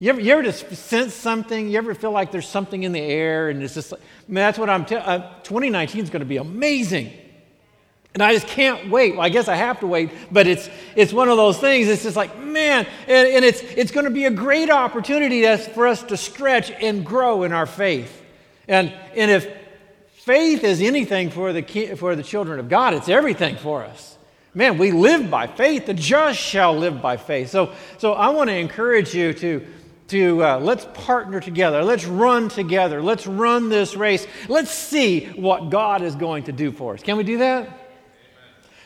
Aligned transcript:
You 0.00 0.10
ever, 0.10 0.20
you 0.20 0.32
ever 0.32 0.44
just 0.44 0.72
sense 0.76 1.12
something? 1.12 1.68
You 1.68 1.76
ever 1.76 1.92
feel 1.92 2.12
like 2.12 2.30
there's 2.30 2.46
something 2.46 2.84
in 2.84 2.92
the 2.92 3.00
air 3.00 3.48
and 3.48 3.60
it's 3.60 3.74
just 3.74 3.90
like, 3.90 4.00
I 4.00 4.04
mean, 4.28 4.36
that's 4.36 4.56
what 4.56 4.70
I'm 4.70 4.84
telling 4.84 5.04
uh, 5.04 5.42
2019 5.42 6.04
is 6.04 6.10
going 6.10 6.20
to 6.20 6.26
be 6.26 6.36
amazing. 6.36 7.12
And 8.14 8.22
I 8.22 8.32
just 8.32 8.46
can't 8.46 8.90
wait. 8.90 9.16
Well, 9.16 9.26
I 9.26 9.28
guess 9.28 9.48
I 9.48 9.56
have 9.56 9.80
to 9.80 9.88
wait, 9.88 10.10
but 10.30 10.46
it's, 10.46 10.70
it's 10.94 11.12
one 11.12 11.28
of 11.28 11.36
those 11.36 11.58
things. 11.58 11.88
It's 11.88 12.04
just 12.04 12.16
like, 12.16 12.38
man, 12.38 12.86
and, 13.08 13.28
and 13.28 13.44
it's, 13.44 13.60
it's 13.60 13.90
going 13.90 14.04
to 14.04 14.10
be 14.10 14.26
a 14.26 14.30
great 14.30 14.70
opportunity 14.70 15.44
for 15.56 15.88
us 15.88 16.04
to 16.04 16.16
stretch 16.16 16.70
and 16.70 17.04
grow 17.04 17.42
in 17.42 17.52
our 17.52 17.66
faith. 17.66 18.22
And, 18.68 18.94
and 19.16 19.32
if 19.32 19.52
faith 20.12 20.62
is 20.62 20.80
anything 20.80 21.30
for 21.30 21.52
the, 21.52 21.96
for 21.96 22.14
the 22.14 22.22
children 22.22 22.60
of 22.60 22.68
God, 22.68 22.94
it's 22.94 23.08
everything 23.08 23.56
for 23.56 23.82
us. 23.82 24.16
Man, 24.54 24.78
we 24.78 24.92
live 24.92 25.30
by 25.30 25.46
faith. 25.46 25.86
The 25.86 25.94
just 25.94 26.38
shall 26.38 26.76
live 26.76 27.02
by 27.02 27.16
faith. 27.16 27.50
So, 27.50 27.72
so 27.98 28.14
I 28.14 28.30
want 28.30 28.48
to 28.48 28.56
encourage 28.56 29.14
you 29.14 29.32
to 29.34 29.66
to 30.08 30.42
uh, 30.42 30.58
let's 30.58 30.86
partner 30.94 31.40
together. 31.40 31.84
Let's 31.84 32.04
run 32.04 32.48
together. 32.48 33.02
Let's 33.02 33.26
run 33.26 33.68
this 33.68 33.94
race. 33.94 34.26
Let's 34.48 34.70
see 34.70 35.26
what 35.26 35.70
God 35.70 36.02
is 36.02 36.14
going 36.14 36.44
to 36.44 36.52
do 36.52 36.72
for 36.72 36.94
us. 36.94 37.02
Can 37.02 37.16
we 37.16 37.24
do 37.24 37.38
that? 37.38 37.68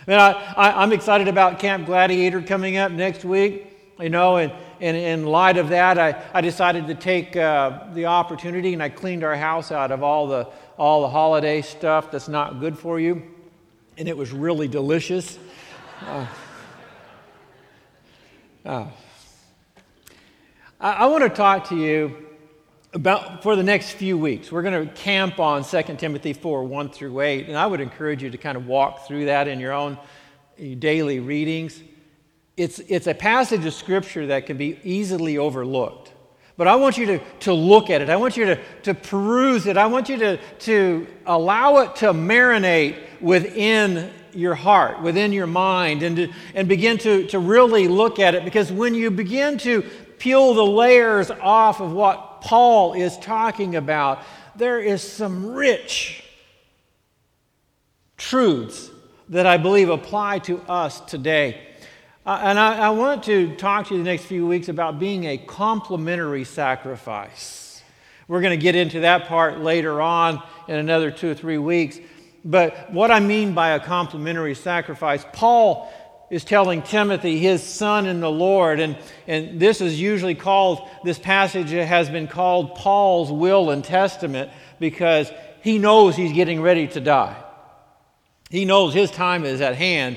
And 0.07 0.21
I, 0.21 0.83
am 0.83 0.93
excited 0.93 1.29
about 1.29 1.61
Camp 1.61 1.87
Gladiator 1.87 2.43
coming 2.43 2.77
up 2.77 2.91
next 2.91 3.25
week. 3.25 3.69
You 4.01 4.09
know, 4.09 4.39
and, 4.39 4.53
and 4.81 4.97
in 4.97 5.27
light 5.27 5.59
of 5.59 5.69
that, 5.69 5.97
I, 5.97 6.21
I 6.35 6.41
decided 6.41 6.89
to 6.89 6.95
take 6.97 7.37
uh, 7.37 7.85
the 7.93 8.07
opportunity 8.07 8.73
and 8.73 8.83
I 8.83 8.89
cleaned 8.89 9.23
our 9.23 9.37
house 9.37 9.71
out 9.71 9.93
of 9.93 10.03
all 10.03 10.27
the, 10.27 10.49
all 10.77 11.03
the 11.03 11.09
holiday 11.09 11.63
stuff 11.63 12.11
that's 12.11 12.27
not 12.27 12.59
good 12.59 12.77
for 12.77 12.99
you. 12.99 13.23
And 13.97 14.09
it 14.09 14.17
was 14.17 14.33
really 14.33 14.67
delicious. 14.67 15.39
Uh, 16.01 16.27
uh, 18.65 18.87
I, 20.83 20.93
I 20.93 21.07
want 21.07 21.23
to 21.23 21.31
talk 21.31 21.69
to 21.69 21.77
you 21.77 22.17
about 22.93 23.43
for 23.45 23.55
the 23.55 23.63
next 23.63 23.93
few 23.93 24.19
weeks. 24.19 24.51
We're 24.51 24.63
going 24.63 24.89
to 24.89 24.93
camp 24.95 25.39
on 25.39 25.65
2 25.65 25.83
Timothy 25.97 26.33
4 26.33 26.65
1 26.65 26.91
through 26.91 27.21
8, 27.21 27.47
and 27.47 27.57
I 27.57 27.67
would 27.67 27.81
encourage 27.81 28.23
you 28.23 28.31
to 28.31 28.37
kind 28.37 28.57
of 28.57 28.67
walk 28.67 29.07
through 29.07 29.27
that 29.27 29.47
in 29.47 29.61
your 29.61 29.73
own 29.73 29.97
daily 30.81 31.21
readings. 31.21 31.81
It's, 32.57 32.81
it's 32.81 33.07
a 33.07 33.15
passage 33.15 33.65
of 33.65 33.73
Scripture 33.73 34.27
that 34.27 34.47
can 34.47 34.57
be 34.57 34.79
easily 34.83 35.39
overlooked. 35.39 36.13
But 36.57 36.67
I 36.67 36.75
want 36.75 36.99
you 36.99 37.07
to, 37.07 37.19
to 37.41 37.55
look 37.55 37.89
at 37.89 38.03
it. 38.03 38.11
I 38.11 38.17
want 38.17 38.37
you 38.37 38.45
to, 38.47 38.61
to 38.83 38.93
peruse 38.93 39.67
it. 39.67 39.77
I 39.77 39.87
want 39.87 40.09
you 40.09 40.19
to, 40.19 40.37
to 40.37 41.07
allow 41.25 41.79
it 41.79 41.97
to 41.97 42.13
marinate 42.13 42.99
within 43.21 44.11
your 44.35 44.55
heart, 44.55 45.01
within 45.01 45.33
your 45.33 45.47
mind, 45.47 46.03
and, 46.03 46.17
to, 46.17 46.33
and 46.55 46.69
begin 46.69 46.99
to, 46.99 47.27
to 47.29 47.39
really 47.39 47.89
look 47.89 48.19
at 48.19 48.35
it. 48.35 48.45
Because 48.45 48.71
when 48.71 48.95
you 48.95 49.11
begin 49.11 49.57
to 49.59 49.85
peel 50.23 50.55
the 50.55 50.65
layers 50.65 51.33
off 51.33 51.81
of 51.81 51.93
what 51.93 52.43
Paul 52.43 52.93
is 52.93 53.19
talking 53.19 53.75
about, 53.75 54.23
there 54.55 54.79
is 54.79 55.03
some 55.03 55.47
rich 55.47 56.23
truths 58.17 58.89
that 59.31 59.47
I 59.47 59.57
believe 59.57 59.89
apply 59.89 60.39
to 60.41 60.61
us 60.69 61.01
today. 61.01 61.67
Uh, 62.25 62.39
and 62.41 62.57
I, 62.57 62.87
I, 62.87 62.91
want 62.91 63.25
to 63.25 63.57
talk 63.57 63.89
to 63.89 63.95
you 63.95 63.99
the 64.05 64.09
next 64.09 64.27
few 64.27 64.47
weeks 64.47 64.69
about 64.69 65.01
being 65.01 65.25
a 65.25 65.39
complementary 65.39 66.45
sacrifice. 66.45 67.83
We're 68.29 68.43
going 68.43 68.57
to 68.57 68.63
get 68.63 68.77
into 68.77 69.01
that 69.01 69.27
part 69.27 69.59
later 69.59 70.01
on 70.01 70.41
in 70.69 70.77
another 70.77 71.11
two 71.11 71.33
or 71.33 71.35
three 71.35 71.59
weeks. 71.59 71.99
But 72.45 72.93
what 72.93 73.11
I 73.11 73.19
mean 73.19 73.55
by 73.55 73.71
a 73.71 73.81
complementary 73.81 74.55
sacrifice, 74.55 75.27
Paul 75.33 75.93
is 76.33 76.45
telling 76.45 76.81
Timothy, 76.81 77.39
his 77.39 77.63
son 77.63 78.07
in 78.07 78.21
the 78.21 78.31
Lord. 78.31 78.81
And, 78.81 78.97
and 79.27 79.61
this 79.61 79.83
is 79.83 80.01
usually 80.01 80.35
called, 80.35 80.89
this 81.05 81.19
passage 81.19 81.71
has 81.73 82.09
been 82.09 82.27
called 82.27 82.75
Paul's 82.75 83.31
will 83.31 83.69
and 83.69 83.85
testament 83.85 84.51
because 84.81 85.31
he 85.61 85.77
knows 85.77 86.17
he's 86.17 86.33
getting 86.33 86.63
ready 86.63 86.89
to 86.89 87.01
die. 87.01 87.37
He 88.49 88.65
knows 88.65 88.95
his 88.95 89.11
time 89.11 89.45
is 89.45 89.61
at 89.61 89.77
hand 89.77 90.17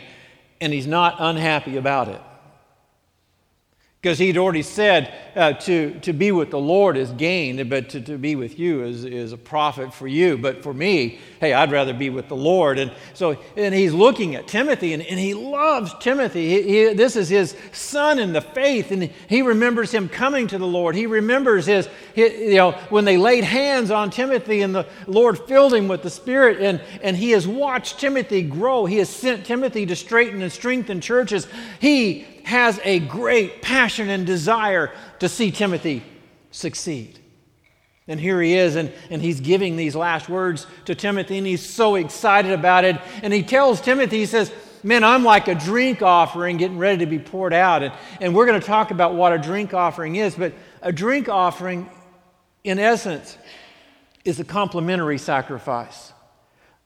and 0.62 0.72
he's 0.72 0.88
not 0.88 1.18
unhappy 1.20 1.76
about 1.76 2.08
it 2.08 2.22
because 4.06 4.20
he'd 4.20 4.38
already 4.38 4.62
said 4.62 5.12
uh, 5.36 5.54
to, 5.54 6.00
to 6.02 6.14
be 6.14 6.32
with 6.32 6.52
the 6.52 6.60
Lord 6.60 6.96
is 6.96 7.10
gain, 7.14 7.68
but 7.68 7.90
to, 7.90 8.02
to 8.02 8.20
be 8.20 8.36
with 8.36 8.60
you 8.60 8.84
is, 8.84 9.04
is 9.04 9.32
a 9.32 9.38
profit 9.38 9.92
for 9.92 10.08
you. 10.08 10.38
But 10.38 10.62
for 10.62 10.76
me, 10.76 11.18
hey, 11.40 11.54
I'd 11.54 11.72
rather 11.72 11.92
be 11.92 12.12
with 12.12 12.28
the 12.28 12.36
Lord. 12.36 12.78
And 12.78 12.92
so, 13.16 13.36
and 13.58 13.74
he's 13.74 13.94
looking 13.94 14.36
at 14.36 14.48
Timothy, 14.48 14.94
and, 14.94 15.02
and 15.02 15.18
he 15.18 15.34
loves 15.34 15.92
Timothy. 16.00 16.50
He, 16.50 16.62
he, 16.62 16.94
this 16.94 17.16
is 17.16 17.30
his 17.30 17.56
son 17.72 18.20
in 18.20 18.32
the 18.32 18.42
faith, 18.42 18.92
and 18.92 19.10
he 19.28 19.42
remembers 19.42 19.92
him 19.92 20.08
coming 20.08 20.46
to 20.50 20.60
the 20.60 20.68
Lord. 20.68 20.94
He 20.94 21.08
remembers 21.08 21.66
his, 21.66 21.90
his, 22.14 22.32
you 22.34 22.58
know, 22.58 22.74
when 22.90 23.06
they 23.06 23.18
laid 23.18 23.44
hands 23.44 23.90
on 23.90 24.12
Timothy, 24.12 24.62
and 24.62 24.76
the 24.76 24.86
Lord 25.08 25.40
filled 25.48 25.74
him 25.74 25.88
with 25.88 26.04
the 26.04 26.12
Spirit, 26.12 26.62
and, 26.62 26.80
and 27.02 27.18
he 27.18 27.32
has 27.32 27.48
watched 27.48 28.00
Timothy 28.00 28.44
grow. 28.44 28.86
He 28.86 29.00
has 29.00 29.10
sent 29.10 29.48
Timothy 29.48 29.88
to 29.88 29.96
straighten 29.96 30.44
and 30.44 30.52
strengthen 30.52 31.02
churches. 31.02 31.48
He 31.80 32.28
has 32.46 32.80
a 32.84 33.00
great 33.00 33.62
passion 33.62 34.10
and 34.10 34.26
desire 34.26 34.92
to 35.20 35.28
see 35.28 35.52
Timothy 35.52 36.04
succeed. 36.52 37.20
And 38.08 38.20
here 38.20 38.40
he 38.40 38.54
is, 38.54 38.76
and, 38.76 38.94
and 39.10 39.20
he's 39.20 39.40
giving 39.40 39.76
these 39.76 39.96
last 39.96 40.30
words 40.30 40.68
to 40.86 40.94
Timothy, 40.94 41.40
and 41.40 41.48
he's 41.48 41.68
so 41.68 41.96
excited 41.96 42.52
about 42.52 42.86
it. 42.86 43.02
And 43.24 43.34
he 43.34 43.42
tells 43.42 43.82
Timothy, 43.82 44.20
he 44.20 44.26
says, 44.28 44.52
Man, 44.84 45.04
I'm 45.04 45.24
like 45.24 45.48
a 45.48 45.56
drink 45.56 46.04
offering 46.04 46.58
getting 46.58 46.78
ready 46.78 47.00
to 47.00 47.08
be 47.08 47.18
poured 47.18 47.54
out. 47.54 47.82
And, 47.82 47.92
and 48.22 48.36
we're 48.36 48.46
going 48.46 48.62
to 48.62 48.68
talk 48.68 48.92
about 48.92 49.16
what 49.16 49.34
a 49.34 49.40
drink 49.40 49.74
offering 49.74 50.16
is, 50.16 50.36
but 50.36 50.54
a 50.84 50.92
drink 50.92 51.28
offering, 51.28 51.90
in 52.64 52.78
essence, 52.78 53.36
is 54.24 54.40
a 54.40 54.44
complementary 54.44 55.18
sacrifice. 55.18 56.14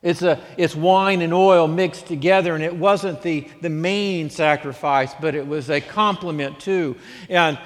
It's, 0.01 0.21
a, 0.21 0.39
it's 0.57 0.75
wine 0.75 1.21
and 1.21 1.33
oil 1.33 1.67
mixed 1.67 2.07
together, 2.07 2.55
and 2.55 2.63
it 2.63 2.75
wasn't 2.75 3.21
the, 3.21 3.47
the 3.61 3.69
main 3.69 4.29
sacrifice, 4.29 5.13
but 5.19 5.35
it 5.35 5.45
was 5.45 5.69
a 5.69 5.81
complement 5.81 6.59
too. 6.59 6.95
And, 7.27 7.59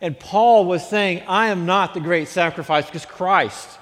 and 0.00 0.18
Paul 0.18 0.64
was 0.64 0.88
saying, 0.88 1.22
I 1.28 1.48
am 1.48 1.66
not 1.66 1.94
the 1.94 2.00
great 2.00 2.28
sacrifice 2.28 2.86
because 2.86 3.06
Christ 3.06 3.78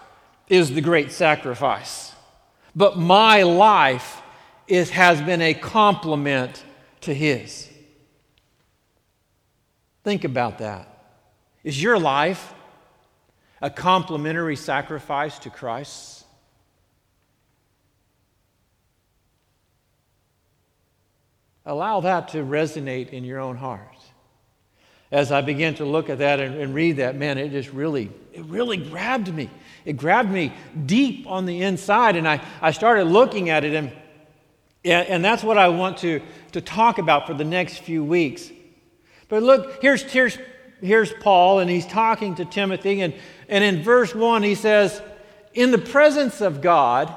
is 0.49 0.75
the 0.75 0.83
great 0.83 1.11
sacrifice. 1.11 2.13
But 2.75 2.99
my 2.99 3.43
life 3.43 4.21
is, 4.69 4.91
has 4.91 5.23
been 5.23 5.41
a 5.41 5.55
complement 5.55 6.63
to 7.03 7.15
his. 7.15 7.71
Think 10.05 10.25
about 10.25 10.59
that. 10.59 10.87
Is 11.65 11.83
your 11.83 11.99
life 11.99 12.53
a 13.63 13.71
complementary 13.71 14.57
sacrifice 14.57 15.39
to 15.41 15.51
Christ's? 15.51 16.16
Allow 21.67 22.01
that 22.01 22.29
to 22.29 22.39
resonate 22.39 23.11
in 23.11 23.25
your 23.25 23.41
own 23.41 23.57
heart. 23.57 23.83
As 25.11 25.33
I 25.33 25.41
began 25.41 25.75
to 25.77 25.85
look 25.85 26.09
at 26.09 26.19
that 26.19 26.39
and, 26.39 26.55
and 26.55 26.73
read 26.75 26.97
that, 26.97 27.17
man, 27.17 27.39
it 27.39 27.51
just 27.51 27.73
really, 27.73 28.11
it 28.33 28.45
really 28.45 28.77
grabbed 28.77 29.33
me. 29.35 29.51
It 29.85 29.97
grabbed 29.97 30.31
me 30.31 30.53
deep 30.87 31.27
on 31.27 31.45
the 31.45 31.63
inside, 31.63 32.17
and 32.17 32.27
I, 32.27 32.41
I 32.61 32.71
started 32.71 33.05
looking 33.05 33.51
at 33.51 33.65
it, 33.65 33.75
and, 33.75 33.93
and 34.85 35.25
that's 35.25 35.43
what 35.43 35.59
I 35.59 35.69
want 35.69 35.99
to, 35.99 36.21
to 36.53 36.61
talk 36.61 36.99
about 36.99 37.27
for 37.27 37.35
the 37.35 37.45
next 37.45 37.79
few 37.79 38.05
weeks. 38.05 38.51
But 39.29 39.43
look, 39.43 39.83
here's, 39.83 40.03
here's, 40.03 40.39
here's 40.81 41.13
Paul, 41.15 41.59
and 41.59 41.69
he's 41.69 41.87
talking 41.87 42.37
to 42.37 42.45
Timothy, 42.45 43.01
and, 43.01 43.15
and 43.49 43.65
in 43.65 43.83
verse 43.83 44.15
1, 44.15 44.45
he 44.45 44.55
says, 44.55 45.03
In 45.53 45.73
the 45.73 45.79
presence 45.79 46.41
of 46.41 46.61
God 46.61 47.15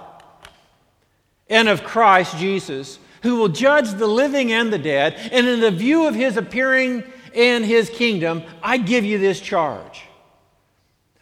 and 1.50 1.70
of 1.70 1.84
Christ 1.84 2.38
Jesus, 2.38 3.00
who 3.24 3.38
will 3.38 3.50
judge 3.50 3.92
the 3.92 4.08
living 4.08 4.52
and 4.52 4.72
the 4.72 4.78
dead, 4.78 5.16
and 5.32 5.48
in 5.48 5.60
the 5.60 5.72
view 5.72 6.08
of 6.08 6.16
his 6.16 6.38
appearing 6.38 7.04
in 7.34 7.64
his 7.64 7.90
kingdom, 7.90 8.44
I 8.64 8.78
give 8.78 9.06
you 9.06 9.18
this 9.18 9.40
charge. 9.40 10.04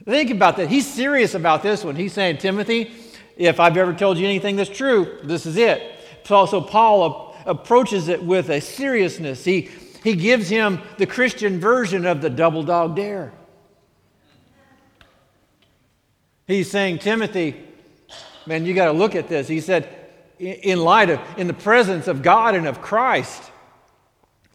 Think 0.06 0.32
about 0.32 0.58
that. 0.58 0.70
He's 0.70 0.88
serious 0.88 1.34
about 1.34 1.64
this 1.64 1.84
one. 1.84 1.96
He's 1.96 2.14
saying, 2.14 2.38
Timothy, 2.38 2.92
if 3.36 3.60
I've 3.60 3.76
ever 3.76 3.94
told 3.94 4.18
you 4.18 4.26
anything 4.26 4.56
that's 4.56 4.70
true, 4.70 5.20
this 5.24 5.46
is 5.46 5.58
it. 5.58 6.00
So, 6.24 6.46
so 6.46 6.62
Paul 6.62 7.36
approaches 7.46 8.08
it 8.08 8.24
with 8.24 8.50
a 8.50 8.62
seriousness. 8.62 9.44
He, 9.44 9.70
he 10.04 10.16
gives 10.16 10.48
him 10.48 10.80
the 10.98 11.06
Christian 11.06 11.60
version 11.60 12.06
of 12.06 12.22
the 12.22 12.30
double 12.30 12.64
dog 12.64 12.96
dare. 12.96 13.34
He's 16.46 16.72
saying, 16.72 17.00
Timothy, 17.00 17.58
man, 18.46 18.66
you 18.66 18.74
got 18.74 18.86
to 18.86 18.94
look 18.94 19.16
at 19.16 19.28
this. 19.28 19.50
He 19.50 19.60
said, 19.60 19.90
in 20.40 20.80
light 20.80 21.10
of, 21.10 21.20
in 21.38 21.48
the 21.48 21.54
presence 21.54 22.08
of 22.08 22.22
God 22.22 22.56
and 22.56 22.68
of 22.68 22.82
Christ, 22.82 23.52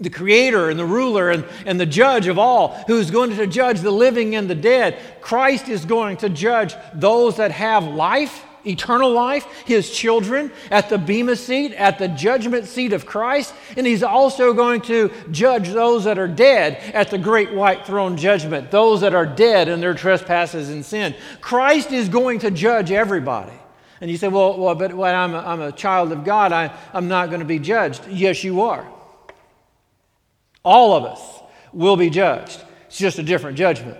the 0.00 0.10
creator 0.10 0.70
and 0.70 0.78
the 0.78 0.84
ruler 0.86 1.30
and, 1.30 1.44
and 1.66 1.78
the 1.78 1.86
judge 1.86 2.26
of 2.26 2.38
all, 2.38 2.74
who's 2.86 3.10
going 3.10 3.36
to 3.36 3.46
judge 3.46 3.80
the 3.80 3.90
living 3.90 4.34
and 4.34 4.48
the 4.48 4.54
dead. 4.54 4.98
Christ 5.20 5.68
is 5.68 5.84
going 5.84 6.18
to 6.18 6.28
judge 6.28 6.74
those 6.94 7.36
that 7.36 7.52
have 7.52 7.84
life 7.84 8.44
eternal 8.66 9.10
life, 9.12 9.44
his 9.64 9.90
children 9.90 10.50
at 10.70 10.88
the 10.88 10.98
Bema 10.98 11.36
seat, 11.36 11.72
at 11.72 11.98
the 11.98 12.08
judgment 12.08 12.66
seat 12.66 12.92
of 12.92 13.06
Christ, 13.06 13.54
and 13.76 13.86
he's 13.86 14.02
also 14.02 14.52
going 14.52 14.82
to 14.82 15.10
judge 15.30 15.70
those 15.70 16.04
that 16.04 16.18
are 16.18 16.28
dead 16.28 16.76
at 16.94 17.10
the 17.10 17.18
great 17.18 17.52
white 17.52 17.86
throne 17.86 18.16
judgment, 18.16 18.70
those 18.70 19.00
that 19.00 19.14
are 19.14 19.26
dead 19.26 19.68
in 19.68 19.80
their 19.80 19.94
trespasses 19.94 20.70
and 20.70 20.84
sin. 20.84 21.14
Christ 21.40 21.92
is 21.92 22.08
going 22.08 22.40
to 22.40 22.50
judge 22.50 22.92
everybody. 22.92 23.52
And 24.02 24.10
you 24.10 24.16
say, 24.16 24.26
well, 24.26 24.58
well 24.58 24.74
but 24.74 24.92
when 24.92 25.14
I'm 25.14 25.32
a, 25.32 25.38
I'm 25.38 25.60
a 25.60 25.70
child 25.70 26.10
of 26.10 26.24
God, 26.24 26.52
I, 26.52 26.76
I'm 26.92 27.06
not 27.06 27.28
going 27.28 27.38
to 27.38 27.46
be 27.46 27.60
judged. 27.60 28.08
Yes, 28.08 28.42
you 28.42 28.62
are. 28.62 28.84
All 30.64 30.96
of 30.96 31.04
us 31.04 31.20
will 31.72 31.96
be 31.96 32.10
judged. 32.10 32.60
It's 32.88 32.98
just 32.98 33.20
a 33.20 33.22
different 33.22 33.56
judgment. 33.56 33.96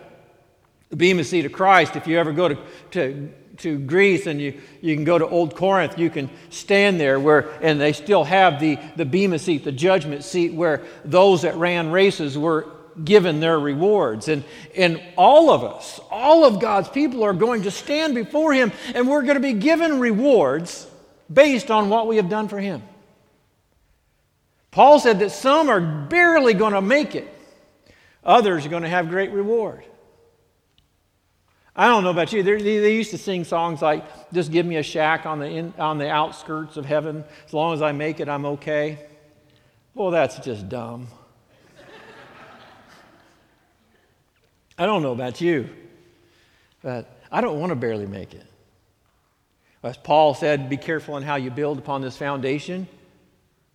The 0.91 0.97
Bema 0.97 1.23
seat 1.23 1.47
of 1.47 1.53
Christ, 1.53 1.95
if 1.95 2.09
you 2.09 2.19
ever 2.19 2.33
go 2.33 2.49
to, 2.49 2.59
to 2.91 3.33
to 3.59 3.79
Greece 3.79 4.27
and 4.27 4.41
you, 4.41 4.61
you 4.81 4.95
can 4.95 5.05
go 5.05 5.19
to 5.19 5.27
Old 5.27 5.55
Corinth, 5.55 5.99
you 5.99 6.11
can 6.11 6.31
stand 6.51 6.99
there 6.99 7.21
where, 7.21 7.51
and 7.63 7.81
they 7.81 7.93
still 7.93 8.25
have 8.25 8.61
the, 8.61 8.79
the 8.97 9.05
Bema 9.05 9.39
seat, 9.39 9.65
the 9.65 9.73
judgment 9.73 10.25
seat, 10.25 10.53
where 10.55 10.83
those 11.05 11.43
that 11.43 11.55
ran 11.57 11.91
races 11.91 12.37
were 12.37 12.67
given 13.05 13.41
their 13.41 13.59
rewards. 13.59 14.29
And, 14.29 14.45
and 14.77 15.03
all 15.17 15.51
of 15.51 15.65
us, 15.65 16.01
all 16.11 16.45
of 16.45 16.61
God's 16.61 16.89
people 16.89 17.23
are 17.25 17.33
going 17.33 17.63
to 17.63 17.71
stand 17.71 18.15
before 18.15 18.53
Him 18.53 18.73
and 18.95 19.09
we're 19.09 19.23
going 19.23 19.35
to 19.35 19.41
be 19.41 19.55
given 19.55 19.99
rewards 20.01 20.87
based 21.33 21.71
on 21.71 21.89
what 21.89 22.07
we 22.07 22.17
have 22.17 22.29
done 22.29 22.49
for 22.49 22.59
Him. 22.59 22.83
Paul 24.71 24.99
said 24.99 25.19
that 25.21 25.31
some 25.31 25.69
are 25.69 25.81
barely 25.81 26.55
going 26.55 26.73
to 26.73 26.81
make 26.81 27.15
it, 27.15 27.29
others 28.25 28.65
are 28.67 28.71
going 28.71 28.83
to 28.83 28.89
have 28.89 29.09
great 29.09 29.31
reward. 29.31 29.85
I 31.75 31.87
don't 31.87 32.05
know 32.05 32.11
about 32.11 32.33
you. 32.33 32.43
They, 32.43 32.61
they, 32.61 32.95
used 32.95 33.13
to 33.13 33.19
sing 33.19 33.45
songs 33.45 33.81
like, 33.81 34.05
just 34.33 34.53
give 34.53 34.67
me 34.67 34.77
a 34.77 34.83
shack 34.83 35.25
on 35.25 35.39
the, 35.39 35.47
in, 35.47 35.75
on 35.79 35.97
the 35.97 36.09
outskirts 36.09 36.77
of 36.77 36.85
heaven. 36.85 37.25
As 37.47 37.55
long 37.55 37.73
as 37.73 37.81
I 37.81 37.93
make 37.93 38.21
it, 38.21 38.29
I'm 38.29 38.45
okay. 38.45 38.99
Well, 39.95 40.11
that's 40.11 40.39
just 40.39 40.69
dumb. 40.69 41.07
I 44.79 44.87
don't 44.87 45.03
know 45.03 45.13
about 45.13 45.41
you, 45.41 45.69
but 46.83 47.21
I 47.31 47.41
don't 47.41 47.61
want 47.61 47.71
to 47.71 47.77
barely 47.77 48.07
make 48.07 48.35
it. 48.35 48.47
As 49.83 49.97
Paul 49.97 50.35
said, 50.35 50.71
be 50.71 50.77
careful 50.77 51.17
in 51.17 51.23
how 51.23 51.37
you 51.37 51.51
build 51.51 51.79
upon 51.79 52.03
this 52.03 52.17
foundation, 52.17 52.87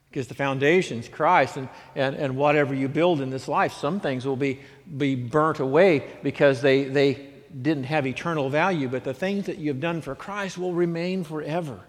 because 0.10 0.28
the 0.28 0.36
foundation 0.36 1.00
is 1.00 1.10
Christ, 1.10 1.58
and, 1.58 1.68
and, 1.96 2.16
and 2.16 2.38
whatever 2.38 2.74
you 2.74 2.88
build 2.88 3.20
in 3.22 3.30
this 3.30 3.48
life, 3.48 3.74
some 3.74 4.00
things 4.00 4.26
will 4.26 4.38
be, 4.38 4.62
be 4.98 5.16
burnt 5.16 5.60
away 5.60 6.08
because 6.24 6.62
they, 6.62 6.86
they 6.86 7.28
didn't 7.62 7.84
have 7.86 8.08
eternal 8.08 8.50
value, 8.50 8.88
but 8.88 9.04
the 9.04 9.14
things 9.14 9.48
that 9.48 9.58
you 9.58 9.70
have 9.70 9.82
done 9.82 10.02
for 10.02 10.16
Christ 10.16 10.58
will 10.58 10.74
remain 10.74 11.24
forever. 11.24 11.82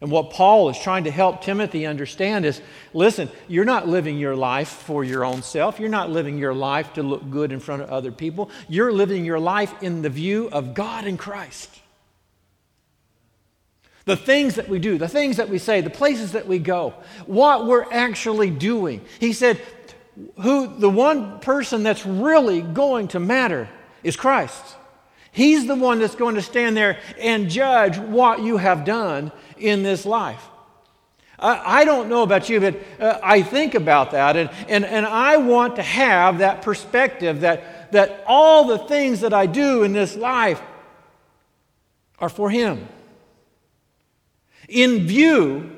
And 0.00 0.10
what 0.10 0.30
Paul 0.30 0.68
is 0.68 0.78
trying 0.78 1.04
to 1.04 1.10
help 1.10 1.42
Timothy 1.42 1.86
understand 1.86 2.44
is 2.44 2.60
listen, 2.92 3.30
you're 3.48 3.64
not 3.64 3.88
living 3.88 4.18
your 4.18 4.36
life 4.36 4.68
for 4.68 5.04
your 5.04 5.24
own 5.24 5.42
self. 5.42 5.80
You're 5.80 5.88
not 5.88 6.10
living 6.10 6.36
your 6.36 6.52
life 6.52 6.92
to 6.94 7.02
look 7.02 7.30
good 7.30 7.50
in 7.50 7.60
front 7.60 7.82
of 7.82 7.88
other 7.88 8.12
people. 8.12 8.50
You're 8.68 8.92
living 8.92 9.24
your 9.24 9.40
life 9.40 9.82
in 9.82 10.02
the 10.02 10.10
view 10.10 10.50
of 10.52 10.74
God 10.74 11.06
and 11.06 11.18
Christ. 11.18 11.70
The 14.04 14.16
things 14.16 14.56
that 14.56 14.68
we 14.68 14.78
do, 14.78 14.98
the 14.98 15.08
things 15.08 15.38
that 15.38 15.48
we 15.48 15.58
say, 15.58 15.80
the 15.80 15.90
places 15.90 16.32
that 16.32 16.46
we 16.46 16.58
go, 16.58 16.94
what 17.24 17.66
we're 17.66 17.90
actually 17.90 18.50
doing. 18.50 19.00
He 19.18 19.32
said, 19.32 19.60
who 20.40 20.78
the 20.78 20.90
one 20.90 21.40
person 21.40 21.82
that's 21.82 22.06
really 22.06 22.60
going 22.60 23.08
to 23.08 23.20
matter 23.20 23.68
is 24.02 24.14
Christ. 24.14 24.76
He's 25.32 25.66
the 25.66 25.74
one 25.74 25.98
that's 25.98 26.14
going 26.14 26.36
to 26.36 26.42
stand 26.42 26.76
there 26.76 26.98
and 27.20 27.50
judge 27.50 27.98
what 27.98 28.42
you 28.42 28.56
have 28.56 28.84
done 28.84 29.32
in 29.58 29.82
this 29.82 30.06
life. 30.06 30.42
I, 31.38 31.84
don't 31.84 32.08
know 32.08 32.22
about 32.22 32.48
you, 32.48 32.60
but 32.60 32.76
uh, 32.98 33.20
I 33.22 33.42
think 33.42 33.74
about 33.74 34.12
that, 34.12 34.36
and, 34.36 34.48
and, 34.68 34.86
and 34.86 35.04
I 35.04 35.36
want 35.36 35.76
to 35.76 35.82
have 35.82 36.38
that 36.38 36.62
perspective 36.62 37.40
that, 37.40 37.92
that 37.92 38.24
all 38.26 38.64
the 38.64 38.78
things 38.78 39.20
that 39.20 39.34
I 39.34 39.44
do 39.44 39.82
in 39.82 39.92
this 39.92 40.16
life 40.16 40.62
are 42.18 42.30
for 42.30 42.48
Him. 42.48 42.88
In 44.68 45.06
view 45.06 45.75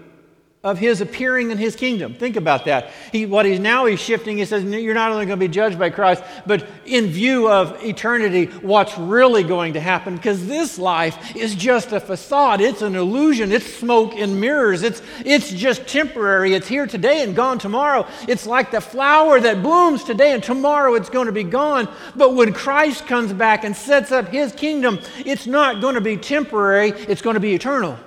of 0.69 0.79
his 0.79 1.01
appearing 1.01 1.51
in 1.51 1.57
his 1.57 1.75
kingdom. 1.75 2.15
Think 2.15 2.37
about 2.37 2.67
that. 2.67 2.91
He, 3.11 3.25
what 3.25 3.47
he's 3.47 3.59
now 3.59 3.87
he's 3.87 4.01
shifting. 4.01 4.37
He 4.37 4.45
says 4.45 4.65
you're 4.65 4.95
not 4.95 5.11
only 5.11 5.25
going 5.25 5.39
to 5.39 5.49
be 5.49 5.53
judged 5.53 5.79
by 5.79 5.89
Christ, 5.89 6.23
but 6.47 6.67
in 6.85 7.07
view 7.07 7.49
of 7.49 7.83
eternity, 7.83 8.47
what's 8.61 8.97
really 8.99 9.43
going 9.43 9.73
to 9.73 9.81
happen? 9.81 10.17
Because 10.17 10.47
this 10.47 10.79
life 10.79 11.35
is 11.35 11.55
just 11.55 11.93
a 11.93 12.01
facade. 12.01 12.61
It's 12.61 12.83
an 12.83 12.97
illusion. 12.97 13.51
It's 13.51 13.67
smoke 13.67 14.15
and 14.15 14.39
mirrors. 14.41 14.83
It's 14.83 15.01
it's 15.25 15.51
just 15.51 15.87
temporary. 15.87 16.55
It's 16.55 16.69
here 16.69 16.87
today 16.87 17.23
and 17.23 17.35
gone 17.35 17.59
tomorrow. 17.59 18.07
It's 18.29 18.47
like 18.47 18.71
the 18.71 18.81
flower 18.81 19.41
that 19.41 19.63
blooms 19.63 20.05
today 20.05 20.33
and 20.33 20.43
tomorrow 20.43 20.95
it's 20.95 21.09
going 21.09 21.27
to 21.27 21.33
be 21.33 21.45
gone. 21.45 21.89
But 22.15 22.35
when 22.35 22.53
Christ 22.53 23.07
comes 23.07 23.33
back 23.33 23.65
and 23.65 23.75
sets 23.75 24.13
up 24.13 24.29
his 24.29 24.53
kingdom, 24.53 24.99
it's 25.25 25.47
not 25.47 25.81
going 25.81 25.95
to 25.95 26.01
be 26.01 26.19
temporary. 26.19 26.91
It's 26.91 27.23
going 27.23 27.35
to 27.35 27.41
be 27.41 27.55
eternal. 27.55 27.99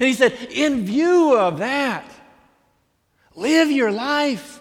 And 0.00 0.08
he 0.08 0.14
said, 0.14 0.32
in 0.50 0.86
view 0.86 1.36
of 1.36 1.58
that, 1.58 2.10
live 3.36 3.70
your 3.70 3.92
life. 3.92 4.60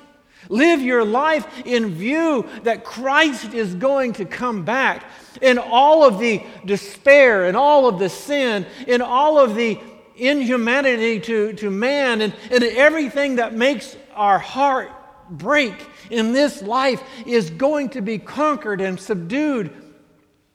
Live 0.50 0.82
your 0.82 1.06
life 1.06 1.66
in 1.66 1.96
view 1.96 2.48
that 2.64 2.84
Christ 2.84 3.54
is 3.54 3.76
going 3.76 4.14
to 4.14 4.26
come 4.26 4.66
back. 4.66 5.06
In 5.42 5.58
all 5.58 6.04
of 6.04 6.20
the 6.20 6.44
despair, 6.66 7.46
and 7.46 7.56
all 7.56 7.88
of 7.88 8.00
the 8.00 8.10
sin, 8.10 8.66
in 8.88 9.02
all 9.02 9.40
of 9.40 9.56
the 9.56 9.80
inhumanity 10.16 11.20
to, 11.22 11.54
to 11.54 11.70
man, 11.70 12.22
and, 12.22 12.34
and 12.52 12.64
everything 12.64 13.38
that 13.38 13.54
makes 13.54 13.96
our 14.16 14.40
heart 14.40 14.92
break 15.30 15.74
in 16.10 16.34
this 16.34 16.62
life 16.62 17.02
is 17.26 17.50
going 17.50 17.90
to 17.90 18.02
be 18.02 18.18
conquered 18.18 18.82
and 18.82 19.00
subdued 19.00 19.72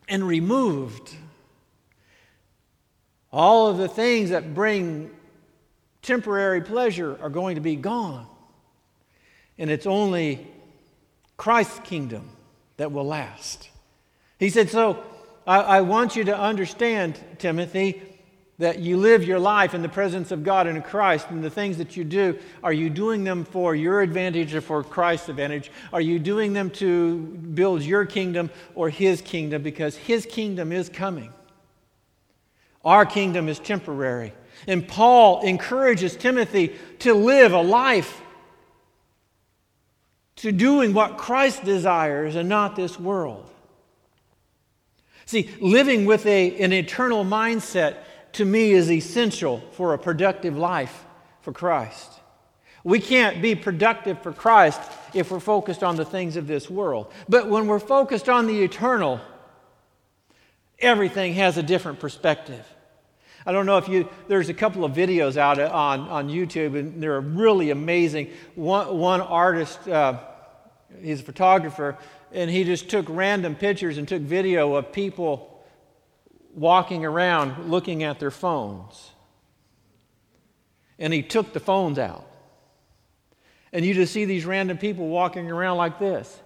and 0.08 0.26
removed. 0.26 1.14
All 3.34 3.66
of 3.66 3.78
the 3.78 3.88
things 3.88 4.30
that 4.30 4.54
bring 4.54 5.10
temporary 6.02 6.60
pleasure 6.60 7.18
are 7.20 7.28
going 7.28 7.56
to 7.56 7.60
be 7.60 7.74
gone. 7.74 8.28
And 9.58 9.70
it's 9.70 9.86
only 9.86 10.46
Christ's 11.36 11.80
kingdom 11.80 12.30
that 12.76 12.92
will 12.92 13.06
last. 13.06 13.70
He 14.38 14.50
said, 14.50 14.70
So 14.70 15.02
I, 15.48 15.58
I, 15.58 15.80
want 15.80 16.14
you 16.14 16.22
to 16.24 16.38
understand, 16.38 17.18
Timothy, 17.38 18.00
that 18.58 18.78
you 18.78 18.98
live 18.98 19.24
your 19.24 19.40
life 19.40 19.74
in 19.74 19.82
the 19.82 19.88
presence 19.88 20.30
of 20.30 20.44
God 20.44 20.68
and 20.68 20.84
Christ, 20.84 21.26
and 21.30 21.42
the 21.42 21.50
things 21.50 21.78
that 21.78 21.96
you 21.96 22.04
do, 22.04 22.38
are 22.62 22.72
you 22.72 22.88
doing 22.88 23.24
them 23.24 23.44
for 23.44 23.74
your 23.74 24.00
advantage 24.00 24.54
or 24.54 24.60
for 24.60 24.84
Christ's 24.84 25.28
advantage? 25.28 25.72
Are 25.92 26.00
you 26.00 26.20
doing 26.20 26.52
them 26.52 26.70
to 26.70 27.18
build 27.18 27.82
your 27.82 28.06
kingdom 28.06 28.48
or 28.76 28.90
His 28.90 29.20
kingdom? 29.20 29.64
Because 29.64 29.96
His 29.96 30.24
kingdom 30.24 30.70
is 30.70 30.88
coming. 30.88 31.32
Our 32.84 33.06
kingdom 33.06 33.48
is 33.48 33.58
temporary. 33.58 34.32
And 34.66 34.86
Paul 34.86 35.40
encourages 35.42 36.16
Timothy 36.16 36.74
to 37.00 37.14
live 37.14 37.52
a 37.52 37.60
life 37.60 38.20
to 40.36 40.52
doing 40.52 40.92
what 40.92 41.16
Christ 41.16 41.64
desires 41.64 42.36
and 42.36 42.48
not 42.48 42.76
this 42.76 42.98
world. 42.98 43.48
See, 45.26 45.50
living 45.60 46.04
with 46.04 46.26
a, 46.26 46.60
an 46.60 46.72
eternal 46.72 47.24
mindset 47.24 47.96
to 48.32 48.44
me 48.44 48.72
is 48.72 48.90
essential 48.90 49.62
for 49.72 49.94
a 49.94 49.98
productive 49.98 50.56
life 50.56 51.04
for 51.40 51.52
Christ. 51.52 52.10
We 52.82 53.00
can't 53.00 53.40
be 53.40 53.54
productive 53.54 54.22
for 54.22 54.32
Christ 54.32 54.80
if 55.14 55.30
we're 55.30 55.40
focused 55.40 55.82
on 55.82 55.96
the 55.96 56.04
things 56.04 56.36
of 56.36 56.46
this 56.46 56.68
world. 56.68 57.10
But 57.28 57.48
when 57.48 57.66
we're 57.66 57.78
focused 57.78 58.28
on 58.28 58.46
the 58.46 58.62
eternal, 58.62 59.20
everything 60.78 61.34
has 61.34 61.56
a 61.56 61.62
different 61.62 62.00
perspective. 62.00 62.66
I 63.46 63.52
don't 63.52 63.66
know 63.66 63.76
if 63.76 63.88
you, 63.88 64.08
there's 64.26 64.48
a 64.48 64.54
couple 64.54 64.84
of 64.84 64.92
videos 64.92 65.36
out 65.36 65.58
on, 65.58 66.00
on 66.08 66.28
YouTube, 66.28 66.78
and 66.78 67.02
they're 67.02 67.20
really 67.20 67.70
amazing. 67.70 68.30
One, 68.54 68.96
one 68.96 69.20
artist, 69.20 69.86
uh, 69.86 70.18
he's 71.02 71.20
a 71.20 71.24
photographer, 71.24 71.98
and 72.32 72.50
he 72.50 72.64
just 72.64 72.88
took 72.88 73.06
random 73.08 73.54
pictures 73.54 73.98
and 73.98 74.08
took 74.08 74.22
video 74.22 74.74
of 74.74 74.92
people 74.92 75.62
walking 76.54 77.04
around 77.04 77.70
looking 77.70 78.02
at 78.02 78.18
their 78.18 78.30
phones. 78.30 79.10
And 80.98 81.12
he 81.12 81.22
took 81.22 81.52
the 81.52 81.60
phones 81.60 81.98
out. 81.98 82.26
And 83.72 83.84
you 83.84 83.92
just 83.92 84.12
see 84.12 84.24
these 84.24 84.46
random 84.46 84.78
people 84.78 85.08
walking 85.08 85.50
around 85.50 85.76
like 85.76 85.98
this. 85.98 86.40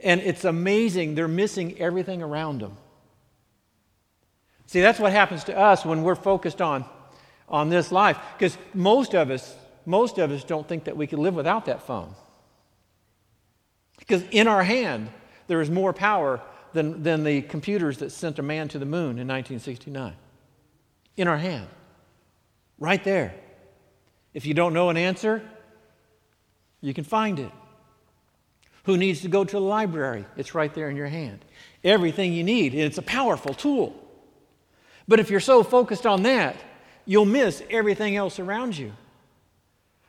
And 0.00 0.20
it's 0.20 0.44
amazing, 0.44 1.14
they're 1.14 1.28
missing 1.28 1.78
everything 1.78 2.22
around 2.22 2.60
them. 2.60 2.76
See, 4.76 4.82
that's 4.82 5.00
what 5.00 5.12
happens 5.12 5.44
to 5.44 5.56
us 5.56 5.86
when 5.86 6.02
we're 6.02 6.14
focused 6.14 6.60
on, 6.60 6.84
on 7.48 7.70
this 7.70 7.90
life. 7.90 8.18
Because 8.36 8.58
most 8.74 9.14
of 9.14 9.30
us, 9.30 9.56
most 9.86 10.18
of 10.18 10.30
us 10.30 10.44
don't 10.44 10.68
think 10.68 10.84
that 10.84 10.98
we 10.98 11.06
can 11.06 11.22
live 11.22 11.34
without 11.34 11.64
that 11.64 11.86
phone. 11.86 12.14
Because 13.98 14.22
in 14.32 14.46
our 14.46 14.62
hand, 14.62 15.08
there 15.46 15.62
is 15.62 15.70
more 15.70 15.94
power 15.94 16.42
than, 16.74 17.02
than 17.02 17.24
the 17.24 17.40
computers 17.40 17.96
that 18.00 18.12
sent 18.12 18.38
a 18.38 18.42
man 18.42 18.68
to 18.68 18.78
the 18.78 18.84
moon 18.84 19.18
in 19.18 19.26
1969. 19.26 20.12
In 21.16 21.26
our 21.26 21.38
hand, 21.38 21.68
right 22.78 23.02
there. 23.02 23.34
If 24.34 24.44
you 24.44 24.52
don't 24.52 24.74
know 24.74 24.90
an 24.90 24.98
answer, 24.98 25.42
you 26.82 26.92
can 26.92 27.04
find 27.04 27.38
it. 27.38 27.50
Who 28.84 28.98
needs 28.98 29.22
to 29.22 29.28
go 29.28 29.42
to 29.42 29.52
the 29.52 29.58
library? 29.58 30.26
It's 30.36 30.54
right 30.54 30.74
there 30.74 30.90
in 30.90 30.96
your 30.96 31.08
hand. 31.08 31.46
Everything 31.82 32.34
you 32.34 32.44
need, 32.44 32.74
it's 32.74 32.98
a 32.98 33.02
powerful 33.02 33.54
tool. 33.54 34.02
But 35.08 35.20
if 35.20 35.30
you're 35.30 35.40
so 35.40 35.62
focused 35.62 36.06
on 36.06 36.22
that, 36.24 36.56
you'll 37.04 37.24
miss 37.24 37.62
everything 37.70 38.16
else 38.16 38.38
around 38.38 38.76
you. 38.76 38.92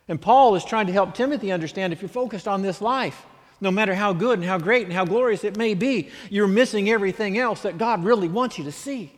And 0.08 0.20
Paul 0.20 0.56
is 0.56 0.64
trying 0.64 0.88
to 0.88 0.94
help 0.94 1.14
Timothy 1.14 1.52
understand 1.52 1.94
if 1.94 2.02
you're 2.02 2.10
focused 2.10 2.48
on 2.48 2.62
this 2.62 2.82
life, 2.82 3.26
no 3.60 3.72
matter 3.72 3.94
how 3.94 4.14
good 4.14 4.40
and 4.40 4.48
how 4.48 4.58
great 4.58 4.86
and 4.86 4.94
how 4.94 5.06
glorious 5.06 5.44
it 5.44 5.58
may 5.58 5.74
be, 5.74 6.10
you're 6.30 6.48
missing 6.48 6.90
everything 6.90 7.38
else 7.38 7.62
that 7.62 7.78
God 7.78 8.04
really 8.04 8.28
wants 8.28 8.58
you 8.58 8.64
to 8.64 8.72
see. 8.72 9.12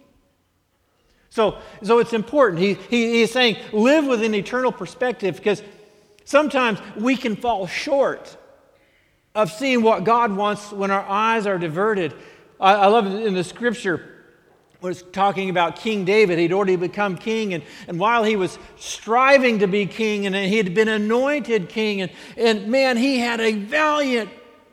So, 1.30 1.60
so 1.84 2.00
it's 2.00 2.14
important. 2.14 2.62
He, 2.62 2.74
he, 2.74 3.22
is 3.22 3.32
saying, 3.32 3.58
live 3.72 4.06
with 4.06 4.24
an 4.24 4.34
eternal 4.34 4.72
perspective 4.72 5.36
because 5.36 5.62
sometimes 6.26 6.80
we 6.96 7.16
can 7.16 7.36
fall 7.36 7.68
short 7.68 8.36
of 9.36 9.52
seeing 9.52 9.84
what 9.84 10.04
God 10.04 10.36
wants 10.36 10.72
when 10.72 10.90
our 10.90 11.06
eyes 11.08 11.46
are 11.46 11.60
diverted. 11.60 12.14
I, 12.60 12.74
I 12.74 12.86
love 12.88 13.06
in 13.06 13.36
the 13.36 13.44
scripture 13.44 14.09
was 14.82 15.04
talking 15.12 15.50
about 15.50 15.76
King 15.76 16.06
David. 16.06 16.40
He'd 16.40 16.54
already 16.54 16.76
become 16.76 17.18
king, 17.18 17.54
and, 17.54 17.64
and 17.88 18.00
while 18.00 18.24
he 18.24 18.36
was 18.36 18.58
striving 18.78 19.60
to 19.60 19.68
be 19.68 19.86
king, 19.86 20.26
and 20.26 20.36
he 20.36 20.58
had 20.58 20.74
been 20.74 20.88
anointed 20.88 21.70
king, 21.70 22.02
and, 22.02 22.12
and 22.38 22.68
man, 22.68 22.96
he 22.96 23.20
had 23.20 23.42
a 23.42 23.54
valiant 23.54 24.30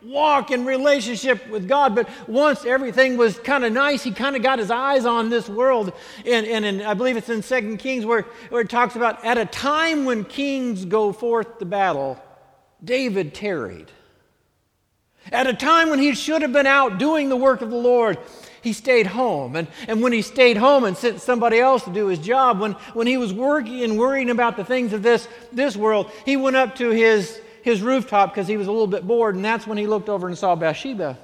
walk 0.07 0.51
in 0.51 0.65
relationship 0.65 1.49
with 1.49 1.69
God. 1.69 1.95
But 1.95 2.09
once 2.29 2.65
everything 2.65 3.17
was 3.17 3.39
kind 3.39 3.65
of 3.65 3.73
nice, 3.73 4.03
he 4.03 4.13
kind 4.13 4.37
of 4.37 4.43
got 4.43 4.59
his 4.59 4.71
eyes 4.71 5.05
on 5.05 5.29
this 5.29 5.49
world. 5.49 5.93
And, 6.25 6.47
and 6.47 6.65
in, 6.65 6.83
I 6.83 6.95
believe 6.95 7.17
it's 7.17 7.29
in 7.29 7.43
Second 7.43 7.79
Kings 7.79 8.07
where, 8.07 8.23
where 8.51 8.63
it 8.63 8.71
talks 8.71 8.97
about 8.97 9.25
at 9.25 9.39
a 9.39 9.47
time 9.47 10.05
when 10.05 10.25
kings 10.25 10.85
go 10.85 11.13
forth 11.13 11.59
to 11.59 11.65
battle, 11.65 12.23
David 12.83 13.35
tarried. 13.35 13.91
At 15.33 15.49
a 15.49 15.55
time 15.55 15.91
when 15.91 15.99
he 15.99 16.15
should 16.15 16.43
have 16.43 16.53
been 16.53 16.67
out 16.67 16.99
doing 16.99 17.29
the 17.29 17.37
work 17.37 17.61
of 17.61 17.71
the 17.71 17.77
Lord, 17.77 18.19
he 18.67 18.73
stayed 18.73 19.07
home. 19.07 19.55
And, 19.55 19.69
and 19.87 20.03
when 20.03 20.13
he 20.13 20.23
stayed 20.23 20.57
home 20.57 20.83
and 20.83 20.97
sent 20.97 21.21
somebody 21.21 21.61
else 21.61 21.85
to 21.85 21.93
do 21.93 22.09
his 22.09 22.19
job, 22.19 22.59
when, 22.59 22.73
when 22.95 23.07
he 23.07 23.17
was 23.17 23.33
working 23.33 23.85
and 23.85 23.97
worrying 23.97 24.29
about 24.29 24.57
the 24.57 24.65
things 24.65 24.93
of 24.93 25.05
this, 25.05 25.29
this 25.53 25.77
world, 25.77 26.11
he 26.25 26.37
went 26.37 26.57
up 26.57 26.75
to 26.77 26.91
his, 26.91 27.41
his 27.63 27.81
rooftop 27.81 28.35
because 28.35 28.49
he 28.49 28.57
was 28.57 28.67
a 28.67 28.73
little 28.73 28.89
bit 28.89 29.07
bored, 29.07 29.37
and 29.37 29.45
that's 29.45 29.69
when 29.69 29.79
he 29.79 29.87
looked 29.87 30.09
over 30.09 30.27
and 30.27 30.37
saw 30.37 30.57
Bathsheba. 30.57 31.17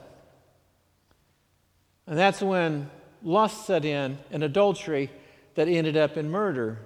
And 2.07 2.17
that's 2.17 2.41
when 2.41 2.89
lust 3.25 3.67
set 3.67 3.85
in 3.85 4.19
and 4.31 4.45
adultery 4.45 5.11
that 5.57 5.67
ended 5.67 5.97
up 5.97 6.17
in 6.17 6.31
murder. 6.31 6.79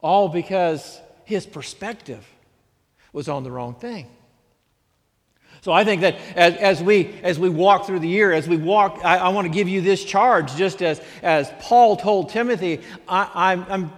All 0.00 0.30
because 0.30 0.98
his 1.26 1.44
perspective 1.44 2.26
was 3.12 3.28
on 3.28 3.44
the 3.44 3.50
wrong 3.50 3.74
thing. 3.74 4.06
So 5.64 5.72
I 5.72 5.82
think 5.82 6.02
that 6.02 6.16
as, 6.36 6.56
as, 6.56 6.82
we, 6.82 7.14
as 7.22 7.38
we 7.38 7.48
walk 7.48 7.86
through 7.86 8.00
the 8.00 8.08
year, 8.08 8.32
as 8.32 8.46
we 8.46 8.58
walk, 8.58 9.00
I, 9.02 9.16
I 9.16 9.28
want 9.30 9.46
to 9.46 9.48
give 9.48 9.66
you 9.66 9.80
this 9.80 10.04
charge, 10.04 10.54
just 10.56 10.82
as, 10.82 11.00
as 11.22 11.50
Paul 11.58 11.96
told 11.96 12.28
Timothy, 12.28 12.82
I, 13.08 13.30
I'm, 13.34 13.64
I'm 13.70 13.92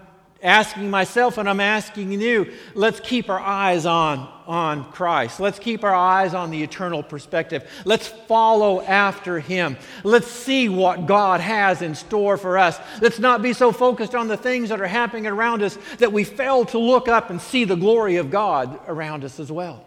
asking 0.44 0.90
myself 0.90 1.38
and 1.38 1.49
I'm 1.49 1.58
asking 1.58 2.12
you, 2.12 2.52
let's 2.76 3.00
keep 3.00 3.28
our 3.28 3.40
eyes 3.40 3.85
on, 3.85 4.32
on 4.46 4.92
Christ. 4.92 5.40
Let's 5.40 5.58
keep 5.58 5.82
our 5.82 5.92
eyes 5.92 6.35
on 6.35 6.52
the 6.52 6.62
eternal 6.62 7.02
perspective. 7.02 7.68
Let's 7.85 8.06
follow 8.06 8.80
after 8.82 9.40
Him. 9.40 9.76
Let's 10.04 10.28
see 10.28 10.68
what 10.68 11.06
God 11.06 11.40
has 11.40 11.82
in 11.82 11.96
store 11.96 12.37
for 12.37 12.58
us. 12.58 12.78
Let's 13.00 13.18
not 13.18 13.42
be 13.42 13.52
so 13.52 13.73
focused 13.73 14.14
on 14.14 14.28
the 14.28 14.37
things 14.37 14.68
that 14.68 14.80
are 14.80 14.87
happening 14.87 15.26
around 15.26 15.64
us 15.64 15.76
that 15.99 16.12
we 16.12 16.23
fail 16.23 16.64
to 16.66 16.78
look 16.78 17.08
up 17.08 17.30
and 17.30 17.40
see 17.40 17.64
the 17.64 17.75
glory 17.75 18.18
of 18.18 18.30
God 18.30 18.78
around 18.87 19.25
us 19.25 19.40
as 19.40 19.50
well. 19.50 19.85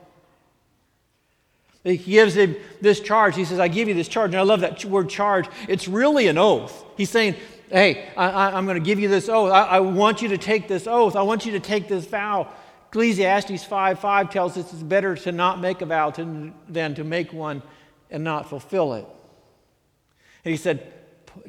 He 1.83 1.98
gives 1.98 2.36
him 2.36 2.55
this 2.81 3.00
charge. 3.00 3.36
He 3.36 3.45
says, 3.45 3.59
I 3.59 3.67
give 3.67 3.88
you 3.88 3.93
this 3.93 4.07
charge. 4.07 4.31
And 4.31 4.39
I 4.39 4.43
love 4.43 4.62
that 4.62 4.83
word 4.86 5.09
charge. 5.09 5.48
It's 5.67 5.88
really 5.88 6.27
an 6.27 6.38
oath. 6.38 6.86
He's 6.98 7.09
saying, 7.09 7.36
Hey, 7.69 8.09
I, 8.17 8.57
am 8.57 8.65
going 8.65 8.79
to 8.79 8.83
give 8.83 9.00
you 9.00 9.07
this 9.07 9.29
oath. 9.29 9.51
I, 9.51 9.63
I, 9.63 9.79
want 9.79 10.24
you 10.24 10.29
to 10.29 10.39
take 10.39 10.67
this 10.67 10.88
oath. 10.88 11.15
I 11.15 11.21
want 11.21 11.45
you 11.45 11.51
to 11.51 11.59
take 11.59 11.88
this 11.88 12.05
vow. 12.05 12.51
Ecclesiastes 12.88 13.63
5 13.63 14.00
5 14.00 14.29
tells 14.31 14.57
us 14.57 14.74
it's 14.74 14.81
better 14.81 15.15
to 15.15 15.31
not 15.31 15.62
make 15.62 15.81
a 15.81 15.86
vow 15.86 16.09
to, 16.12 16.51
than 16.67 16.95
to 16.95 17.03
make 17.03 17.31
one 17.31 17.62
and 18.09 18.24
not 18.24 18.50
fulfill 18.50 18.95
it. 18.95 19.05
And 20.43 20.51
he 20.51 20.57
said, 20.57 20.91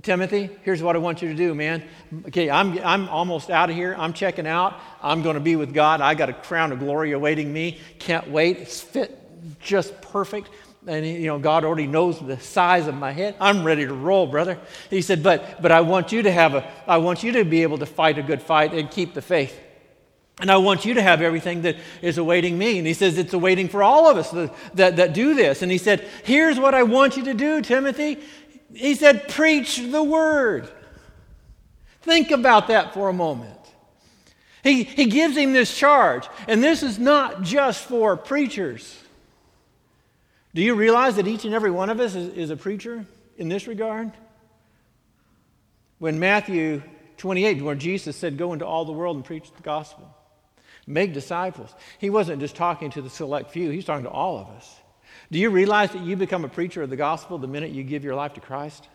Timothy, 0.02 0.50
here's 0.62 0.82
what 0.82 0.94
I 0.94 0.98
want 0.98 1.22
you 1.22 1.28
to 1.28 1.34
do, 1.34 1.54
man. 1.54 1.82
Okay, 2.26 2.50
I'm, 2.50 2.78
I'm 2.80 3.08
almost 3.08 3.48
out 3.48 3.70
of 3.70 3.76
here. 3.76 3.96
I'm 3.98 4.12
checking 4.12 4.46
out. 4.46 4.78
I'm 5.02 5.22
going 5.22 5.34
to 5.34 5.40
be 5.40 5.56
with 5.56 5.72
God. 5.72 6.02
I 6.02 6.14
got 6.14 6.28
a 6.28 6.34
crown 6.34 6.70
of 6.70 6.80
glory 6.80 7.12
awaiting 7.12 7.50
me. 7.50 7.80
Can't 7.98 8.30
wait. 8.30 8.58
It's 8.58 8.82
fit 8.82 9.19
just 9.60 10.00
perfect. 10.00 10.48
And 10.86 11.06
you 11.06 11.26
know, 11.26 11.38
God 11.38 11.64
already 11.64 11.86
knows 11.86 12.18
the 12.18 12.38
size 12.40 12.86
of 12.86 12.94
my 12.94 13.12
head. 13.12 13.36
I'm 13.40 13.64
ready 13.64 13.86
to 13.86 13.92
roll, 13.92 14.26
brother. 14.26 14.58
He 14.88 15.02
said, 15.02 15.22
but, 15.22 15.60
but 15.60 15.70
I 15.70 15.82
want 15.82 16.10
you 16.12 16.22
to 16.22 16.32
have 16.32 16.54
a, 16.54 16.70
I 16.86 16.98
want 16.98 17.22
you 17.22 17.32
to 17.32 17.44
be 17.44 17.62
able 17.62 17.78
to 17.78 17.86
fight 17.86 18.18
a 18.18 18.22
good 18.22 18.40
fight 18.40 18.72
and 18.72 18.90
keep 18.90 19.12
the 19.12 19.22
faith. 19.22 19.58
And 20.40 20.50
I 20.50 20.56
want 20.56 20.86
you 20.86 20.94
to 20.94 21.02
have 21.02 21.20
everything 21.20 21.62
that 21.62 21.76
is 22.00 22.16
awaiting 22.16 22.56
me. 22.56 22.78
And 22.78 22.86
he 22.86 22.94
says, 22.94 23.18
It's 23.18 23.34
awaiting 23.34 23.68
for 23.68 23.82
all 23.82 24.10
of 24.10 24.16
us 24.16 24.30
that, 24.30 24.54
that, 24.74 24.96
that, 24.96 25.12
do 25.12 25.34
this. 25.34 25.60
And 25.60 25.70
he 25.70 25.76
said, 25.76 26.08
Here's 26.24 26.58
what 26.58 26.74
I 26.74 26.82
want 26.82 27.18
you 27.18 27.24
to 27.24 27.34
do, 27.34 27.60
Timothy. 27.60 28.18
He 28.72 28.94
said, 28.94 29.28
Preach 29.28 29.76
the 29.76 30.02
word. 30.02 30.70
Think 32.00 32.30
about 32.30 32.68
that 32.68 32.94
for 32.94 33.10
a 33.10 33.12
moment. 33.12 33.58
He, 34.62 34.84
he 34.84 35.06
gives 35.06 35.36
him 35.36 35.52
this 35.52 35.76
charge. 35.76 36.26
And 36.48 36.64
this 36.64 36.82
is 36.82 36.98
not 36.98 37.42
just 37.42 37.84
for 37.84 38.16
preachers. 38.16 38.98
Do 40.54 40.62
you 40.62 40.74
realize 40.74 41.16
that 41.16 41.28
each 41.28 41.44
and 41.44 41.54
every 41.54 41.70
one 41.70 41.90
of 41.90 42.00
us 42.00 42.14
is, 42.14 42.34
is 42.34 42.50
a 42.50 42.56
preacher 42.56 43.04
in 43.36 43.48
this 43.48 43.66
regard? 43.66 44.10
When 45.98 46.18
Matthew 46.18 46.82
28, 47.18 47.62
where 47.62 47.74
Jesus 47.74 48.16
said, 48.16 48.36
Go 48.36 48.52
into 48.52 48.66
all 48.66 48.84
the 48.84 48.92
world 48.92 49.16
and 49.16 49.24
preach 49.24 49.52
the 49.52 49.62
gospel, 49.62 50.12
make 50.86 51.12
disciples, 51.12 51.72
he 51.98 52.10
wasn't 52.10 52.40
just 52.40 52.56
talking 52.56 52.90
to 52.90 53.02
the 53.02 53.10
select 53.10 53.50
few, 53.50 53.70
he's 53.70 53.84
talking 53.84 54.04
to 54.04 54.10
all 54.10 54.38
of 54.38 54.48
us. 54.48 54.76
Do 55.30 55.38
you 55.38 55.50
realize 55.50 55.92
that 55.92 56.02
you 56.02 56.16
become 56.16 56.44
a 56.44 56.48
preacher 56.48 56.82
of 56.82 56.90
the 56.90 56.96
gospel 56.96 57.38
the 57.38 57.46
minute 57.46 57.70
you 57.70 57.84
give 57.84 58.02
your 58.02 58.16
life 58.16 58.34
to 58.34 58.40
Christ? 58.40 58.88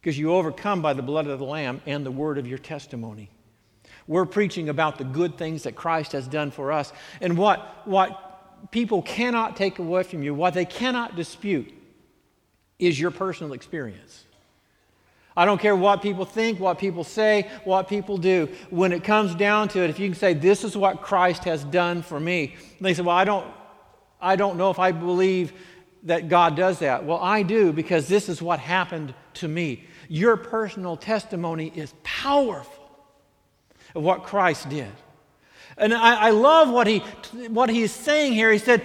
Because 0.00 0.18
you 0.18 0.32
overcome 0.32 0.82
by 0.82 0.92
the 0.92 1.02
blood 1.02 1.26
of 1.26 1.38
the 1.38 1.44
Lamb 1.44 1.82
and 1.86 2.06
the 2.06 2.10
word 2.10 2.38
of 2.38 2.46
your 2.46 2.58
testimony. 2.58 3.30
We're 4.06 4.26
preaching 4.26 4.68
about 4.68 4.98
the 4.98 5.04
good 5.04 5.36
things 5.36 5.64
that 5.64 5.74
Christ 5.74 6.12
has 6.12 6.26
done 6.28 6.50
for 6.50 6.72
us. 6.72 6.92
And 7.20 7.36
what, 7.36 7.86
what 7.86 8.29
people 8.70 9.02
cannot 9.02 9.56
take 9.56 9.78
away 9.78 10.02
from 10.02 10.22
you, 10.22 10.34
what 10.34 10.54
they 10.54 10.64
cannot 10.64 11.16
dispute, 11.16 11.72
is 12.78 12.98
your 12.98 13.10
personal 13.10 13.52
experience. 13.52 14.24
I 15.36 15.44
don't 15.44 15.60
care 15.60 15.76
what 15.76 16.02
people 16.02 16.24
think, 16.24 16.58
what 16.58 16.78
people 16.78 17.04
say, 17.04 17.48
what 17.64 17.88
people 17.88 18.18
do. 18.18 18.48
When 18.68 18.92
it 18.92 19.04
comes 19.04 19.34
down 19.34 19.68
to 19.68 19.82
it, 19.82 19.90
if 19.90 19.98
you 19.98 20.08
can 20.08 20.18
say, 20.18 20.34
This 20.34 20.64
is 20.64 20.76
what 20.76 21.02
Christ 21.02 21.44
has 21.44 21.64
done 21.64 22.02
for 22.02 22.18
me, 22.18 22.56
they 22.80 22.94
say, 22.94 23.02
Well, 23.02 23.16
I 23.16 23.24
don't, 23.24 23.46
I 24.20 24.36
don't 24.36 24.56
know 24.56 24.70
if 24.70 24.78
I 24.78 24.92
believe 24.92 25.52
that 26.04 26.28
God 26.28 26.56
does 26.56 26.80
that. 26.80 27.04
Well, 27.04 27.18
I 27.18 27.42
do 27.42 27.72
because 27.72 28.08
this 28.08 28.28
is 28.28 28.42
what 28.42 28.58
happened 28.58 29.14
to 29.34 29.48
me. 29.48 29.84
Your 30.08 30.36
personal 30.36 30.96
testimony 30.96 31.72
is 31.74 31.94
powerful 32.02 32.90
of 33.94 34.02
what 34.02 34.24
Christ 34.24 34.68
did. 34.68 34.90
And 35.76 35.94
I, 35.94 36.28
I 36.28 36.30
love 36.30 36.70
what, 36.70 36.86
he, 36.86 36.98
what 37.48 37.70
he's 37.70 37.92
saying 37.92 38.34
here. 38.34 38.52
He 38.52 38.58
said, 38.58 38.82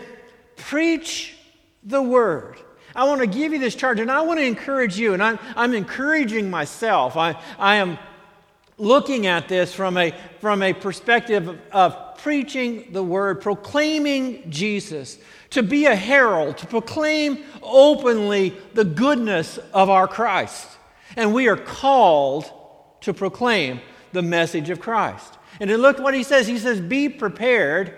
Preach 0.56 1.36
the 1.84 2.02
word. 2.02 2.58
I 2.96 3.04
want 3.04 3.20
to 3.22 3.28
give 3.28 3.52
you 3.52 3.60
this 3.60 3.76
charge, 3.76 4.00
and 4.00 4.10
I 4.10 4.22
want 4.22 4.40
to 4.40 4.46
encourage 4.46 4.98
you, 4.98 5.14
and 5.14 5.22
I'm, 5.22 5.38
I'm 5.56 5.74
encouraging 5.74 6.50
myself. 6.50 7.18
I, 7.18 7.38
I 7.60 7.76
am 7.76 8.00
looking 8.78 9.28
at 9.28 9.50
this 9.50 9.74
from 9.74 9.98
a, 9.98 10.14
from 10.40 10.64
a 10.64 10.74
perspective 10.74 11.48
of, 11.48 11.60
of 11.72 12.18
preaching 12.20 12.92
the 12.92 13.04
word, 13.04 13.42
proclaiming 13.42 14.50
Jesus, 14.50 15.18
to 15.52 15.62
be 15.62 15.86
a 15.86 15.96
herald, 15.96 16.58
to 16.58 16.68
proclaim 16.68 17.44
openly 17.62 18.56
the 18.74 18.86
goodness 18.86 19.60
of 19.74 19.90
our 19.90 20.08
Christ. 20.08 20.68
And 21.16 21.34
we 21.34 21.48
are 21.48 21.58
called 21.58 22.52
to 23.02 23.14
proclaim 23.14 23.82
the 24.12 24.22
message 24.22 24.70
of 24.70 24.80
Christ. 24.80 25.38
And 25.60 25.70
then 25.70 25.82
look 25.82 26.00
what 26.00 26.14
he 26.14 26.24
says. 26.24 26.48
He 26.48 26.58
says, 26.58 26.80
Be 26.80 27.10
prepared 27.10 27.94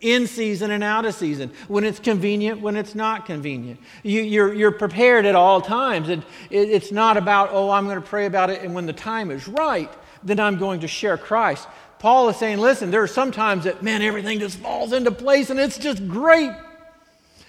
in 0.00 0.26
season 0.26 0.72
and 0.72 0.82
out 0.82 1.04
of 1.04 1.14
season, 1.14 1.52
when 1.68 1.84
it's 1.84 2.00
convenient, 2.00 2.60
when 2.60 2.76
it's 2.76 2.94
not 2.94 3.24
convenient. 3.24 3.78
You, 4.02 4.42
are 4.42 4.52
you're, 4.52 4.72
prepared 4.72 5.26
at 5.26 5.36
all 5.36 5.60
times. 5.60 6.08
And 6.08 6.24
it, 6.50 6.70
it's 6.70 6.90
not 6.90 7.16
about, 7.16 7.50
oh, 7.52 7.70
I'm 7.70 7.84
going 7.84 8.00
to 8.00 8.06
pray 8.06 8.26
about 8.26 8.50
it, 8.50 8.62
and 8.62 8.74
when 8.74 8.86
the 8.86 8.92
time 8.92 9.30
is 9.30 9.46
right, 9.46 9.90
then 10.24 10.40
I'm 10.40 10.58
going 10.58 10.80
to 10.80 10.88
share 10.88 11.16
Christ. 11.16 11.68
Paul 12.02 12.28
is 12.30 12.36
saying, 12.36 12.58
listen, 12.58 12.90
there 12.90 13.02
are 13.02 13.06
some 13.08 13.30
times 13.30 13.62
that, 13.62 13.82
man, 13.84 14.02
everything 14.02 14.40
just 14.40 14.58
falls 14.58 14.92
into 14.92 15.12
place 15.12 15.50
and 15.50 15.60
it's 15.60 15.78
just 15.78 16.06
great. 16.08 16.50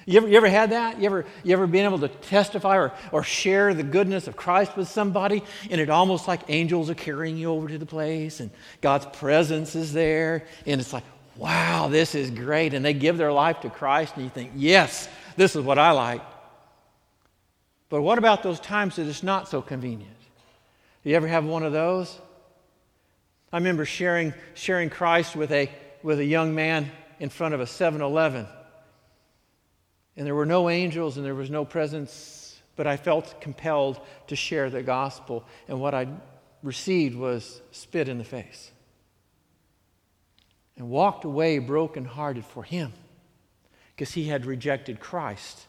You 0.05 0.17
ever, 0.17 0.27
you 0.27 0.38
ever 0.38 0.50
had 0.50 0.72
that? 0.72 1.00
You 1.00 1.05
ever, 1.05 1.25
you 1.43 1.53
ever 1.53 1.67
been 1.67 1.86
able 1.86 2.00
to 2.00 2.10
testify 2.10 2.77
or, 2.77 2.91
or 3.12 3.24
share 3.24 3.74
the 3.74 3.83
goodness 3.83 4.27
of 4.27 4.36
Christ 4.36 4.75
with 4.75 4.88
somebody 4.88 5.43
and 5.69 5.79
it 5.79 5.89
almost 5.89 6.27
like 6.27 6.41
angels 6.50 6.89
are 6.89 6.95
carrying 6.95 7.38
you 7.38 7.51
over 7.51 7.69
to 7.69 7.77
the 7.77 7.86
place 7.86 8.39
and 8.39 8.51
God's 8.81 9.05
presence 9.17 9.75
is 9.75 9.93
there 9.93 10.45
and 10.65 10.81
it's 10.81 10.91
like, 10.91 11.05
wow, 11.38 11.88
this 11.88 12.15
is 12.15 12.29
great. 12.31 12.74
And 12.74 12.83
they 12.83 12.93
give 12.93 13.17
their 13.17 13.31
life 13.31 13.62
to 13.62 13.69
Christ 13.69 14.15
and 14.15 14.25
you 14.25 14.29
think, 14.29 14.51
yes, 14.55 15.07
this 15.38 15.55
is 15.55 15.63
what 15.63 15.79
I 15.79 15.91
like. 15.91 16.22
But 17.89 18.01
what 18.01 18.17
about 18.17 18.43
those 18.43 18.60
times 18.60 18.98
that 18.98 19.07
it's 19.07 19.24
not 19.24 19.48
so 19.48 19.62
convenient? 19.62 20.10
You 21.03 21.15
ever 21.15 21.27
have 21.27 21.45
one 21.45 21.63
of 21.63 21.72
those? 21.72 22.19
I 23.51 23.57
remember 23.57 23.86
sharing, 23.86 24.33
sharing 24.53 24.89
Christ 24.89 25.36
with 25.36 25.51
a, 25.51 25.69
with 26.01 26.19
a 26.19 26.25
young 26.25 26.55
man 26.55 26.91
in 27.19 27.29
front 27.29 27.53
of 27.53 27.62
a 27.62 27.67
7 27.67 28.01
Eleven. 28.01 28.48
And 30.15 30.25
there 30.25 30.36
were 30.36 30.46
no 30.46 30.70
angels 30.70 31.17
and 31.17 31.25
there 31.25 31.36
was 31.36 31.50
no 31.50 31.65
presence, 31.65 32.62
but 32.75 32.88
I 32.88 32.98
felt 32.98 33.41
compelled 33.41 34.00
to 34.27 34.36
share 34.36 34.70
the 34.70 34.84
gospel. 34.84 35.46
And 35.67 35.79
what 35.79 35.93
I 35.93 36.08
received 36.62 37.15
was 37.15 37.62
spit 37.72 38.08
in 38.08 38.17
the 38.17 38.24
face. 38.24 38.72
And 40.77 40.89
walked 40.89 41.25
away 41.25 41.60
brokenhearted 41.60 42.46
for 42.46 42.63
him 42.63 42.93
because 43.96 44.13
he 44.13 44.25
had 44.25 44.46
rejected 44.46 45.00
Christ, 45.00 45.67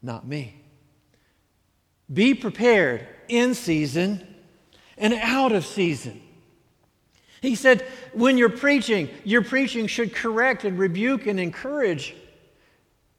not 0.00 0.26
me. 0.26 0.62
Be 2.12 2.34
prepared 2.34 3.06
in 3.28 3.54
season 3.54 4.26
and 4.98 5.14
out 5.14 5.52
of 5.52 5.66
season. 5.66 6.22
He 7.40 7.56
said, 7.56 7.84
when 8.12 8.38
you're 8.38 8.48
preaching, 8.48 9.08
your 9.24 9.42
preaching 9.42 9.86
should 9.86 10.14
correct 10.14 10.64
and 10.64 10.78
rebuke 10.78 11.26
and 11.26 11.40
encourage. 11.40 12.14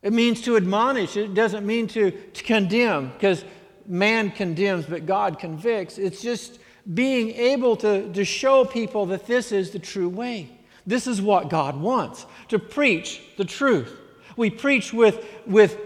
It 0.04 0.14
means 0.14 0.42
to 0.42 0.58
admonish, 0.58 1.18
it 1.18 1.34
doesn't 1.34 1.66
mean 1.66 1.88
to, 1.88 2.12
to 2.12 2.44
condemn, 2.44 3.10
because 3.14 3.44
man 3.88 4.32
condemns, 4.32 4.86
but 4.86 5.06
God 5.06 5.40
convicts. 5.40 5.98
It's 5.98 6.22
just 6.22 6.60
being 6.94 7.32
able 7.32 7.78
to, 7.78 8.12
to 8.12 8.26
show 8.26 8.66
people 8.66 9.06
that 9.08 9.26
this 9.26 9.54
is 9.54 9.72
the 9.72 9.80
true 9.80 10.10
way. 10.10 10.50
This 10.86 11.08
is 11.08 11.22
what 11.22 11.50
God 11.50 11.80
wants 11.80 12.26
to 12.50 12.60
preach 12.60 13.22
the 13.38 13.46
truth. 13.46 13.98
We 14.36 14.50
preach 14.50 14.92
with, 14.92 15.26
with 15.48 15.80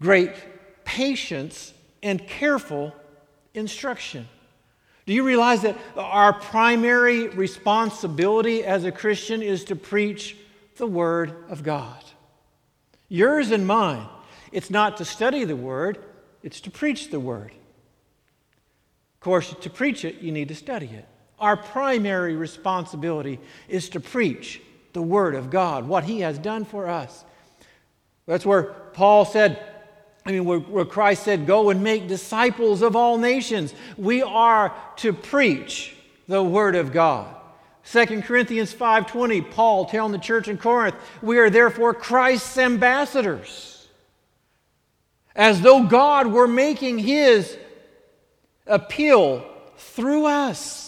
great 0.00 0.32
patience 0.84 1.74
and 2.02 2.24
careful 2.28 2.94
instruction. 3.54 4.28
Do 5.06 5.12
you 5.12 5.24
realize 5.24 5.62
that 5.62 5.76
our 5.96 6.32
primary 6.32 7.28
responsibility 7.28 8.64
as 8.64 8.84
a 8.84 8.92
Christian 8.92 9.42
is 9.42 9.64
to 9.64 9.76
preach 9.76 10.36
the 10.76 10.86
Word 10.86 11.34
of 11.48 11.64
God? 11.64 12.02
Yours 13.14 13.52
and 13.52 13.64
mine. 13.64 14.08
It's 14.50 14.70
not 14.70 14.96
to 14.96 15.04
study 15.04 15.44
the 15.44 15.54
Word, 15.54 15.98
it's 16.42 16.60
to 16.62 16.70
preach 16.72 17.12
the 17.12 17.20
Word. 17.20 17.52
Of 17.52 19.20
course, 19.20 19.54
to 19.60 19.70
preach 19.70 20.04
it, 20.04 20.16
you 20.16 20.32
need 20.32 20.48
to 20.48 20.56
study 20.56 20.86
it. 20.86 21.06
Our 21.38 21.56
primary 21.56 22.34
responsibility 22.34 23.38
is 23.68 23.88
to 23.90 24.00
preach 24.00 24.60
the 24.94 25.02
Word 25.02 25.36
of 25.36 25.48
God, 25.48 25.86
what 25.86 26.02
He 26.02 26.22
has 26.22 26.40
done 26.40 26.64
for 26.64 26.88
us. 26.88 27.24
That's 28.26 28.44
where 28.44 28.64
Paul 28.64 29.24
said, 29.24 29.62
I 30.26 30.32
mean, 30.32 30.44
where, 30.44 30.58
where, 30.58 30.84
Christ 30.84 31.22
said, 31.22 31.46
Go 31.46 31.70
and 31.70 31.84
make 31.84 32.08
disciples 32.08 32.82
of 32.82 32.96
all 32.96 33.16
nations. 33.16 33.74
We 33.96 34.24
are 34.24 34.74
to 34.96 35.12
preach 35.12 35.94
the 36.26 36.42
Word 36.42 36.74
of 36.74 36.90
God. 36.90 37.32
2 37.84 38.22
Corinthians 38.22 38.72
5:20, 38.72 39.40
Paul 39.40 39.84
telling 39.84 40.12
the 40.12 40.18
church 40.18 40.48
in 40.48 40.58
Corinth, 40.58 40.96
"We 41.22 41.38
are 41.38 41.50
therefore 41.50 41.94
Christ's 41.94 42.58
ambassadors." 42.58 43.88
As 45.36 45.60
though 45.60 45.82
God 45.82 46.28
were 46.28 46.48
making 46.48 46.98
his 46.98 47.56
appeal 48.66 49.44
through 49.76 50.26
us. 50.26 50.83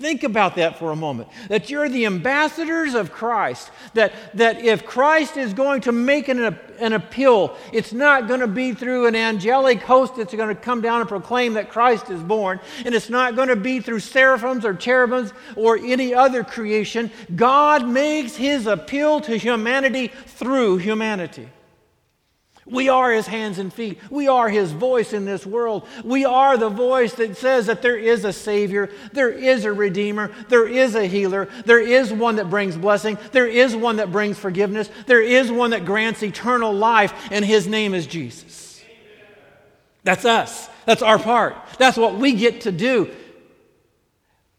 Think 0.00 0.24
about 0.24 0.56
that 0.56 0.76
for 0.80 0.90
a 0.90 0.96
moment. 0.96 1.28
That 1.48 1.70
you're 1.70 1.88
the 1.88 2.06
ambassadors 2.06 2.94
of 2.94 3.12
Christ. 3.12 3.70
That, 3.94 4.12
that 4.36 4.60
if 4.60 4.84
Christ 4.84 5.36
is 5.36 5.54
going 5.54 5.82
to 5.82 5.92
make 5.92 6.26
an, 6.26 6.58
an 6.80 6.94
appeal, 6.94 7.56
it's 7.72 7.92
not 7.92 8.26
going 8.26 8.40
to 8.40 8.48
be 8.48 8.74
through 8.74 9.06
an 9.06 9.14
angelic 9.14 9.82
host 9.82 10.16
that's 10.16 10.34
going 10.34 10.48
to 10.48 10.60
come 10.60 10.80
down 10.80 10.98
and 10.98 11.08
proclaim 11.08 11.54
that 11.54 11.70
Christ 11.70 12.10
is 12.10 12.20
born. 12.20 12.58
And 12.84 12.92
it's 12.92 13.08
not 13.08 13.36
going 13.36 13.48
to 13.48 13.56
be 13.56 13.78
through 13.78 14.00
seraphims 14.00 14.64
or 14.64 14.74
cherubims 14.74 15.32
or 15.54 15.78
any 15.78 16.12
other 16.12 16.42
creation. 16.42 17.12
God 17.36 17.86
makes 17.86 18.34
his 18.34 18.66
appeal 18.66 19.20
to 19.20 19.36
humanity 19.36 20.08
through 20.08 20.78
humanity. 20.78 21.48
We 22.66 22.88
are 22.88 23.12
his 23.12 23.26
hands 23.26 23.58
and 23.58 23.72
feet. 23.72 23.98
We 24.10 24.26
are 24.26 24.48
his 24.48 24.72
voice 24.72 25.12
in 25.12 25.26
this 25.26 25.44
world. 25.44 25.86
We 26.02 26.24
are 26.24 26.56
the 26.56 26.70
voice 26.70 27.12
that 27.14 27.36
says 27.36 27.66
that 27.66 27.82
there 27.82 27.96
is 27.96 28.24
a 28.24 28.32
Savior, 28.32 28.90
there 29.12 29.30
is 29.30 29.66
a 29.66 29.72
Redeemer, 29.72 30.32
there 30.48 30.66
is 30.66 30.94
a 30.94 31.06
healer, 31.06 31.48
there 31.66 31.80
is 31.80 32.12
one 32.12 32.36
that 32.36 32.48
brings 32.48 32.76
blessing, 32.76 33.18
there 33.32 33.46
is 33.46 33.76
one 33.76 33.96
that 33.96 34.10
brings 34.10 34.38
forgiveness, 34.38 34.88
there 35.06 35.20
is 35.20 35.52
one 35.52 35.70
that 35.70 35.84
grants 35.84 36.22
eternal 36.22 36.72
life, 36.72 37.12
and 37.30 37.44
his 37.44 37.66
name 37.66 37.92
is 37.92 38.06
Jesus. 38.06 38.82
That's 40.02 40.24
us. 40.24 40.68
That's 40.86 41.02
our 41.02 41.18
part. 41.18 41.56
That's 41.78 41.96
what 41.96 42.16
we 42.16 42.34
get 42.34 42.62
to 42.62 42.72
do. 42.72 43.10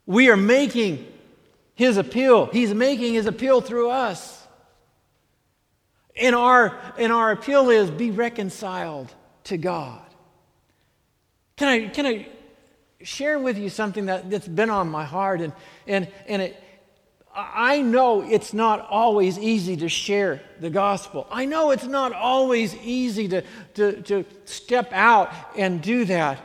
We 0.05 0.29
are 0.29 0.37
making 0.37 1.11
his 1.73 1.97
appeal. 1.97 2.47
He's 2.47 2.73
making 2.73 3.13
his 3.13 3.25
appeal 3.25 3.61
through 3.61 3.89
us. 3.89 4.44
And 6.15 6.35
our, 6.35 6.77
and 6.97 7.11
our 7.11 7.31
appeal 7.31 7.69
is 7.69 7.91
be 7.91 8.11
reconciled 8.11 9.13
to 9.45 9.57
God. 9.57 10.01
Can 11.57 11.67
I, 11.67 11.87
can 11.87 12.05
I 12.05 12.27
share 13.01 13.37
with 13.39 13.57
you 13.57 13.69
something 13.69 14.05
that, 14.05 14.29
that's 14.29 14.47
been 14.47 14.69
on 14.69 14.89
my 14.89 15.05
heart? 15.05 15.41
And, 15.41 15.53
and, 15.87 16.07
and 16.27 16.41
it, 16.41 16.61
I 17.33 17.81
know 17.81 18.21
it's 18.21 18.53
not 18.53 18.87
always 18.89 19.37
easy 19.37 19.75
to 19.77 19.89
share 19.89 20.41
the 20.61 20.69
gospel. 20.69 21.27
I 21.29 21.45
know 21.45 21.71
it's 21.71 21.85
not 21.85 22.13
always 22.13 22.73
easy 22.75 23.27
to, 23.27 23.43
to, 23.73 24.01
to 24.03 24.25
step 24.45 24.93
out 24.93 25.33
and 25.57 25.81
do 25.81 26.05
that. 26.05 26.41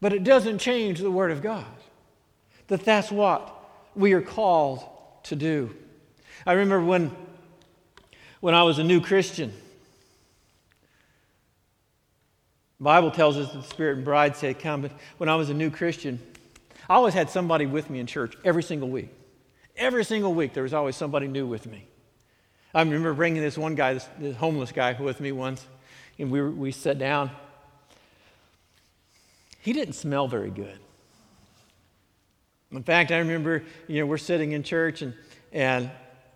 But 0.00 0.12
it 0.12 0.24
doesn't 0.24 0.58
change 0.58 1.00
the 1.00 1.10
Word 1.10 1.30
of 1.30 1.40
God. 1.40 1.64
That 2.68 2.84
that's 2.84 3.10
what 3.10 3.52
we 3.94 4.12
are 4.12 4.20
called 4.20 4.84
to 5.28 5.36
do. 5.36 5.74
I 6.46 6.52
remember 6.52 6.80
when, 6.80 7.14
when 8.40 8.54
I 8.54 8.62
was 8.62 8.78
a 8.78 8.84
new 8.84 9.00
Christian, 9.00 9.52
the 12.78 12.84
Bible 12.84 13.10
tells 13.10 13.36
us 13.36 13.52
that 13.52 13.62
the 13.62 13.68
Spirit 13.68 13.96
and 13.96 14.04
bride 14.04 14.36
say, 14.36 14.54
Come. 14.54 14.82
But 14.82 14.92
when 15.18 15.28
I 15.28 15.36
was 15.36 15.50
a 15.50 15.54
new 15.54 15.70
Christian, 15.70 16.20
I 16.88 16.94
always 16.94 17.14
had 17.14 17.30
somebody 17.30 17.66
with 17.66 17.88
me 17.90 18.00
in 18.00 18.06
church 18.06 18.36
every 18.44 18.62
single 18.62 18.88
week. 18.88 19.10
Every 19.76 20.04
single 20.04 20.34
week, 20.34 20.54
there 20.54 20.62
was 20.62 20.74
always 20.74 20.96
somebody 20.96 21.26
new 21.26 21.46
with 21.46 21.66
me. 21.66 21.86
I 22.74 22.80
remember 22.80 23.14
bringing 23.14 23.42
this 23.42 23.56
one 23.56 23.74
guy, 23.74 23.94
this, 23.94 24.08
this 24.18 24.36
homeless 24.36 24.72
guy, 24.72 24.92
with 25.00 25.20
me 25.20 25.32
once, 25.32 25.66
and 26.18 26.30
we, 26.30 26.42
we 26.42 26.72
sat 26.72 26.98
down. 26.98 27.30
He 29.60 29.72
didn't 29.72 29.94
smell 29.94 30.28
very 30.28 30.50
good. 30.50 30.78
In 32.76 32.82
fact, 32.82 33.10
I 33.10 33.18
remember, 33.18 33.64
you 33.88 34.00
know, 34.00 34.06
we're 34.06 34.18
sitting 34.18 34.52
in 34.52 34.62
church 34.62 35.00
and, 35.00 35.14
and, 35.52 35.90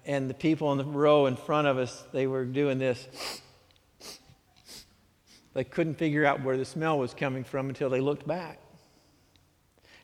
and 0.07 0.31
the 0.31 0.35
people 0.35 0.73
in 0.73 0.79
the 0.79 0.85
row 0.85 1.27
in 1.27 1.37
front 1.37 1.69
of 1.69 1.77
us, 1.77 2.03
they 2.13 2.27
were 2.27 2.45
doing 2.45 2.79
this. 2.79 3.07
They 5.53 5.65
couldn't 5.65 5.95
figure 5.95 6.25
out 6.25 6.43
where 6.43 6.57
the 6.57 6.65
smell 6.65 6.99
was 6.99 7.13
coming 7.13 7.45
from 7.45 7.69
until 7.69 7.91
they 7.91 8.01
looked 8.01 8.27
back. 8.27 8.59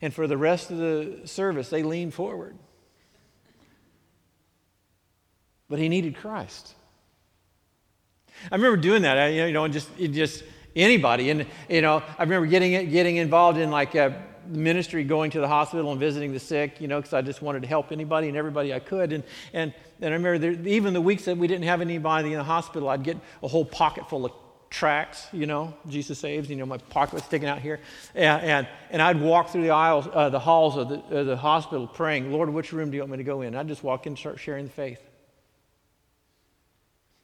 And 0.02 0.12
for 0.12 0.26
the 0.26 0.36
rest 0.36 0.70
of 0.70 0.76
the 0.76 1.22
service, 1.24 1.70
they 1.70 1.82
leaned 1.82 2.12
forward. 2.12 2.56
But 5.70 5.78
he 5.78 5.88
needed 5.88 6.16
Christ. 6.16 6.74
I 8.52 8.56
remember 8.56 8.76
doing 8.76 9.02
that. 9.02 9.16
I, 9.16 9.28
you 9.28 9.52
know, 9.52 9.66
just, 9.68 9.88
just 9.96 10.44
anybody. 10.74 11.30
And, 11.30 11.46
you 11.70 11.80
know, 11.80 12.02
I 12.18 12.22
remember 12.22 12.46
getting, 12.46 12.90
getting 12.90 13.16
involved 13.16 13.58
in 13.58 13.70
like 13.70 13.94
a, 13.94 14.22
ministry 14.48 15.04
going 15.04 15.30
to 15.32 15.40
the 15.40 15.48
hospital 15.48 15.90
and 15.90 16.00
visiting 16.00 16.32
the 16.32 16.40
sick, 16.40 16.80
you 16.80 16.88
know, 16.88 16.98
because 16.98 17.12
I 17.12 17.22
just 17.22 17.42
wanted 17.42 17.62
to 17.62 17.68
help 17.68 17.92
anybody 17.92 18.28
and 18.28 18.36
everybody 18.36 18.72
I 18.72 18.78
could. 18.78 19.12
And, 19.12 19.24
and, 19.52 19.72
and 20.00 20.14
I 20.14 20.16
remember 20.16 20.38
there, 20.38 20.68
even 20.68 20.94
the 20.94 21.00
weeks 21.00 21.24
that 21.24 21.36
we 21.36 21.46
didn't 21.46 21.64
have 21.64 21.80
anybody 21.80 22.32
in 22.32 22.38
the 22.38 22.44
hospital, 22.44 22.88
I'd 22.88 23.02
get 23.02 23.16
a 23.42 23.48
whole 23.48 23.64
pocket 23.64 24.08
full 24.08 24.24
of 24.24 24.32
tracts, 24.70 25.28
you 25.32 25.46
know, 25.46 25.74
Jesus 25.88 26.18
saves, 26.18 26.50
you 26.50 26.56
know, 26.56 26.66
my 26.66 26.78
pocket 26.78 27.14
was 27.14 27.24
sticking 27.24 27.48
out 27.48 27.60
here. 27.60 27.80
And, 28.14 28.42
and, 28.42 28.68
and 28.90 29.02
I'd 29.02 29.20
walk 29.20 29.50
through 29.50 29.62
the 29.62 29.70
aisles, 29.70 30.08
uh, 30.12 30.28
the 30.28 30.40
halls 30.40 30.76
of 30.76 30.88
the, 30.88 30.98
uh, 30.98 31.24
the 31.24 31.36
hospital 31.36 31.86
praying, 31.86 32.32
Lord, 32.32 32.50
which 32.50 32.72
room 32.72 32.90
do 32.90 32.96
you 32.96 33.02
want 33.02 33.12
me 33.12 33.18
to 33.18 33.24
go 33.24 33.42
in? 33.42 33.54
I'd 33.54 33.68
just 33.68 33.82
walk 33.82 34.06
in 34.06 34.12
and 34.12 34.18
start 34.18 34.38
sharing 34.38 34.66
the 34.66 34.72
faith. 34.72 35.00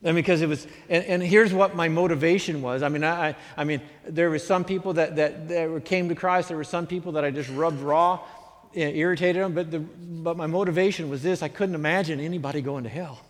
And 0.04 0.16
because 0.16 0.42
it 0.42 0.48
was, 0.48 0.66
and, 0.88 1.04
and, 1.04 1.22
here's 1.22 1.54
what 1.54 1.76
my 1.76 1.88
motivation 1.88 2.60
was. 2.60 2.82
I 2.82 2.88
mean, 2.88 3.04
I, 3.04 3.36
I 3.56 3.62
mean, 3.62 3.80
there 4.04 4.30
were 4.30 4.40
some 4.40 4.64
people 4.64 4.94
that, 4.94 5.14
that, 5.16 5.48
that 5.48 5.84
came 5.84 6.08
to 6.08 6.16
Christ. 6.16 6.48
There 6.48 6.56
were 6.56 6.64
some 6.64 6.88
people 6.88 7.12
that 7.12 7.24
I 7.24 7.30
just 7.30 7.50
rubbed 7.50 7.80
raw. 7.80 8.18
it 8.72 8.96
irritated 8.96 9.42
them, 9.42 9.54
but, 9.54 9.70
the, 9.70 9.78
but 9.78 10.36
my 10.36 10.48
motivation 10.48 11.08
was 11.08 11.22
this 11.22 11.40
I 11.40 11.48
couldn't 11.48 11.76
imagine 11.76 12.18
anybody 12.18 12.62
going 12.62 12.82
to 12.82 12.90
hell. 12.90 13.20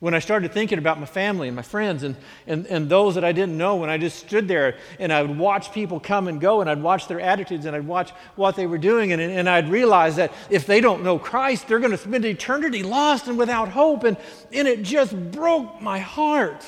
When 0.00 0.14
I 0.14 0.18
started 0.18 0.52
thinking 0.52 0.78
about 0.78 0.98
my 0.98 1.04
family 1.04 1.48
and 1.48 1.54
my 1.54 1.62
friends 1.62 2.02
and, 2.02 2.16
and, 2.46 2.66
and 2.66 2.88
those 2.88 3.16
that 3.16 3.24
I 3.24 3.32
didn't 3.32 3.58
know, 3.58 3.76
when 3.76 3.90
I 3.90 3.98
just 3.98 4.18
stood 4.18 4.48
there 4.48 4.78
and 4.98 5.12
I 5.12 5.20
would 5.20 5.36
watch 5.36 5.72
people 5.72 6.00
come 6.00 6.26
and 6.26 6.40
go 6.40 6.62
and 6.62 6.70
I'd 6.70 6.82
watch 6.82 7.06
their 7.06 7.20
attitudes 7.20 7.66
and 7.66 7.76
I'd 7.76 7.86
watch 7.86 8.10
what 8.34 8.56
they 8.56 8.66
were 8.66 8.78
doing, 8.78 9.12
and, 9.12 9.20
and 9.20 9.46
I'd 9.46 9.68
realize 9.68 10.16
that 10.16 10.32
if 10.48 10.66
they 10.66 10.80
don't 10.80 11.04
know 11.04 11.18
Christ, 11.18 11.68
they're 11.68 11.78
going 11.78 11.90
to 11.90 11.98
spend 11.98 12.24
eternity 12.24 12.82
lost 12.82 13.28
and 13.28 13.36
without 13.36 13.68
hope. 13.68 14.04
And, 14.04 14.16
and 14.50 14.66
it 14.66 14.82
just 14.82 15.14
broke 15.32 15.82
my 15.82 15.98
heart. 15.98 16.66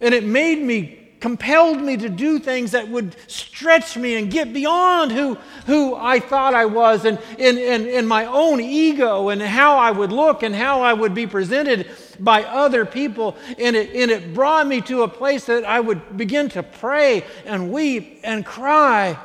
And 0.00 0.14
it 0.14 0.24
made 0.24 0.58
me 0.62 1.05
compelled 1.20 1.80
me 1.80 1.96
to 1.96 2.08
do 2.08 2.38
things 2.38 2.72
that 2.72 2.88
would 2.88 3.16
stretch 3.28 3.96
me 3.96 4.16
and 4.16 4.30
get 4.30 4.52
beyond 4.52 5.12
who, 5.12 5.34
who 5.66 5.94
I 5.94 6.20
thought 6.20 6.54
I 6.54 6.66
was 6.66 7.04
and 7.04 7.18
in, 7.38 7.58
in, 7.58 7.86
in 7.86 8.06
my 8.06 8.26
own 8.26 8.60
ego 8.60 9.28
and 9.28 9.40
how 9.40 9.78
I 9.78 9.90
would 9.90 10.12
look 10.12 10.42
and 10.42 10.54
how 10.54 10.82
I 10.82 10.92
would 10.92 11.14
be 11.14 11.26
presented 11.26 11.90
by 12.20 12.44
other 12.44 12.84
people. 12.84 13.36
And 13.58 13.76
it, 13.76 13.94
and 13.94 14.10
it 14.10 14.34
brought 14.34 14.66
me 14.66 14.80
to 14.82 15.02
a 15.02 15.08
place 15.08 15.46
that 15.46 15.64
I 15.64 15.80
would 15.80 16.16
begin 16.16 16.48
to 16.50 16.62
pray 16.62 17.24
and 17.44 17.72
weep 17.72 18.20
and 18.22 18.44
cry 18.44 19.18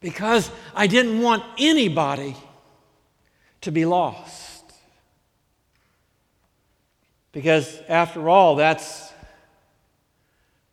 because 0.00 0.50
I 0.74 0.86
didn't 0.86 1.20
want 1.20 1.44
anybody 1.58 2.36
to 3.62 3.70
be 3.70 3.84
lost. 3.86 4.64
Because 7.30 7.80
after 7.88 8.28
all, 8.28 8.56
that's 8.56 9.11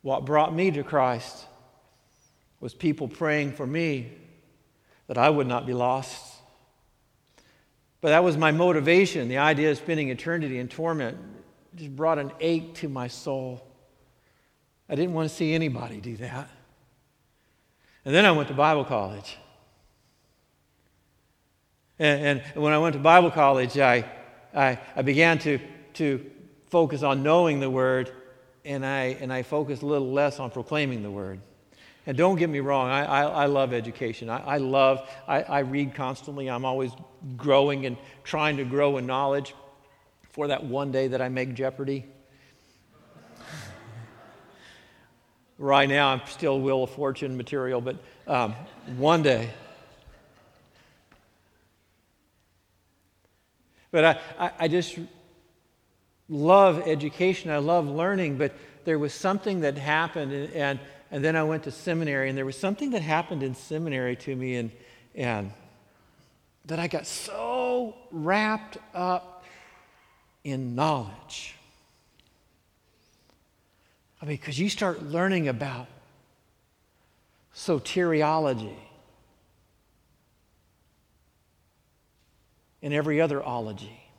what 0.02 0.24
brought 0.24 0.54
me 0.54 0.70
to 0.70 0.82
Christ 0.82 1.44
was 2.60 2.74
people 2.74 3.08
praying 3.08 3.52
for 3.52 3.66
me 3.66 4.12
that 5.06 5.18
I 5.18 5.28
would 5.28 5.46
not 5.46 5.66
be 5.66 5.72
lost. 5.72 6.36
But 8.00 8.10
that 8.10 8.24
was 8.24 8.36
my 8.36 8.50
motivation. 8.52 9.28
The 9.28 9.38
idea 9.38 9.70
of 9.70 9.76
spending 9.78 10.08
eternity 10.08 10.58
in 10.58 10.68
torment 10.68 11.18
just 11.74 11.94
brought 11.94 12.18
an 12.18 12.32
ache 12.40 12.74
to 12.76 12.88
my 12.88 13.08
soul. 13.08 13.66
I 14.88 14.94
didn't 14.94 15.14
want 15.14 15.28
to 15.28 15.34
see 15.34 15.52
anybody 15.54 16.00
do 16.00 16.16
that. 16.18 16.48
And 18.04 18.14
then 18.14 18.24
I 18.24 18.32
went 18.32 18.48
to 18.48 18.54
Bible 18.54 18.84
college. 18.84 19.36
And, 21.98 22.40
and 22.40 22.62
when 22.62 22.72
I 22.72 22.78
went 22.78 22.94
to 22.94 22.98
Bible 22.98 23.30
college, 23.30 23.78
I, 23.78 24.10
I, 24.54 24.78
I 24.96 25.02
began 25.02 25.38
to, 25.40 25.58
to 25.94 26.30
focus 26.68 27.02
on 27.02 27.22
knowing 27.22 27.60
the 27.60 27.68
Word 27.68 28.10
and 28.64 28.84
I, 28.84 29.16
and 29.20 29.32
I 29.32 29.42
focus 29.42 29.82
a 29.82 29.86
little 29.86 30.12
less 30.12 30.38
on 30.38 30.50
proclaiming 30.50 31.02
the 31.02 31.10
word. 31.10 31.40
And 32.06 32.16
don't 32.16 32.36
get 32.36 32.48
me 32.48 32.60
wrong, 32.60 32.88
I, 32.88 33.04
I, 33.04 33.22
I 33.22 33.46
love 33.46 33.72
education. 33.72 34.30
I, 34.30 34.38
I 34.38 34.56
love, 34.58 35.08
I, 35.28 35.42
I 35.42 35.58
read 35.60 35.94
constantly. 35.94 36.48
I'm 36.48 36.64
always 36.64 36.92
growing 37.36 37.86
and 37.86 37.96
trying 38.24 38.56
to 38.56 38.64
grow 38.64 38.96
in 38.96 39.06
knowledge 39.06 39.54
for 40.30 40.48
that 40.48 40.64
one 40.64 40.92
day 40.92 41.08
that 41.08 41.20
I 41.20 41.28
make 41.28 41.54
Jeopardy. 41.54 42.06
right 45.58 45.88
now, 45.88 46.08
I'm 46.08 46.22
still 46.26 46.60
Wheel 46.60 46.84
of 46.84 46.90
Fortune 46.90 47.36
material, 47.36 47.80
but 47.80 47.96
um, 48.26 48.54
one 48.96 49.22
day. 49.22 49.50
But 53.90 54.04
I, 54.04 54.20
I, 54.38 54.50
I 54.60 54.68
just 54.68 54.98
love 56.30 56.86
education, 56.86 57.50
I 57.50 57.58
love 57.58 57.88
learning, 57.88 58.38
but 58.38 58.54
there 58.84 58.98
was 58.98 59.12
something 59.12 59.60
that 59.60 59.76
happened, 59.76 60.32
and, 60.32 60.52
and, 60.54 60.80
and, 61.10 61.24
then 61.24 61.36
I 61.36 61.42
went 61.42 61.64
to 61.64 61.72
seminary, 61.72 62.28
and 62.28 62.38
there 62.38 62.46
was 62.46 62.56
something 62.56 62.90
that 62.90 63.02
happened 63.02 63.42
in 63.42 63.54
seminary 63.54 64.16
to 64.16 64.34
me, 64.34 64.54
and, 64.54 64.70
and 65.14 65.52
that 66.66 66.78
I 66.78 66.86
got 66.86 67.06
so 67.06 67.96
wrapped 68.12 68.78
up 68.94 69.44
in 70.44 70.76
knowledge. 70.76 71.56
I 74.22 74.26
mean, 74.26 74.36
because 74.36 74.58
you 74.58 74.68
start 74.68 75.02
learning 75.02 75.48
about 75.48 75.88
soteriology 77.54 78.76
and 82.82 82.94
every 82.94 83.20
other 83.20 83.42
ology. 83.42 84.09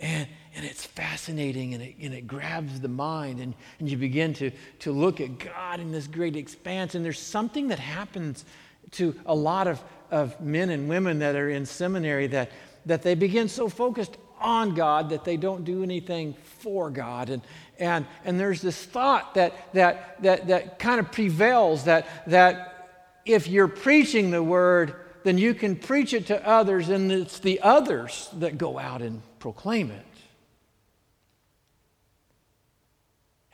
And, 0.00 0.28
and 0.54 0.64
it's 0.64 0.84
fascinating 0.84 1.74
and 1.74 1.82
it, 1.82 1.96
and 2.00 2.14
it 2.14 2.26
grabs 2.26 2.80
the 2.80 2.88
mind, 2.88 3.40
and, 3.40 3.54
and 3.80 3.90
you 3.90 3.96
begin 3.96 4.32
to, 4.34 4.50
to 4.80 4.92
look 4.92 5.20
at 5.20 5.38
God 5.38 5.80
in 5.80 5.90
this 5.90 6.06
great 6.06 6.36
expanse. 6.36 6.94
And 6.94 7.04
there's 7.04 7.18
something 7.18 7.68
that 7.68 7.78
happens 7.78 8.44
to 8.92 9.14
a 9.26 9.34
lot 9.34 9.66
of, 9.66 9.82
of 10.10 10.40
men 10.40 10.70
and 10.70 10.88
women 10.88 11.18
that 11.18 11.36
are 11.36 11.50
in 11.50 11.66
seminary 11.66 12.28
that, 12.28 12.52
that 12.86 13.02
they 13.02 13.14
begin 13.14 13.48
so 13.48 13.68
focused 13.68 14.16
on 14.40 14.74
God 14.74 15.10
that 15.10 15.24
they 15.24 15.36
don't 15.36 15.64
do 15.64 15.82
anything 15.82 16.34
for 16.60 16.90
God. 16.90 17.28
And, 17.30 17.42
and, 17.78 18.06
and 18.24 18.38
there's 18.38 18.62
this 18.62 18.82
thought 18.84 19.34
that, 19.34 19.72
that, 19.74 20.22
that, 20.22 20.46
that 20.46 20.78
kind 20.78 21.00
of 21.00 21.10
prevails 21.10 21.84
that, 21.84 22.06
that 22.28 22.88
if 23.24 23.48
you're 23.48 23.68
preaching 23.68 24.30
the 24.30 24.42
word, 24.42 24.94
then 25.24 25.38
you 25.38 25.54
can 25.54 25.76
preach 25.76 26.14
it 26.14 26.26
to 26.28 26.48
others, 26.48 26.88
and 26.88 27.10
it's 27.10 27.40
the 27.40 27.60
others 27.60 28.28
that 28.34 28.56
go 28.56 28.78
out 28.78 29.02
and 29.02 29.20
proclaim 29.38 29.90
it. 29.90 30.04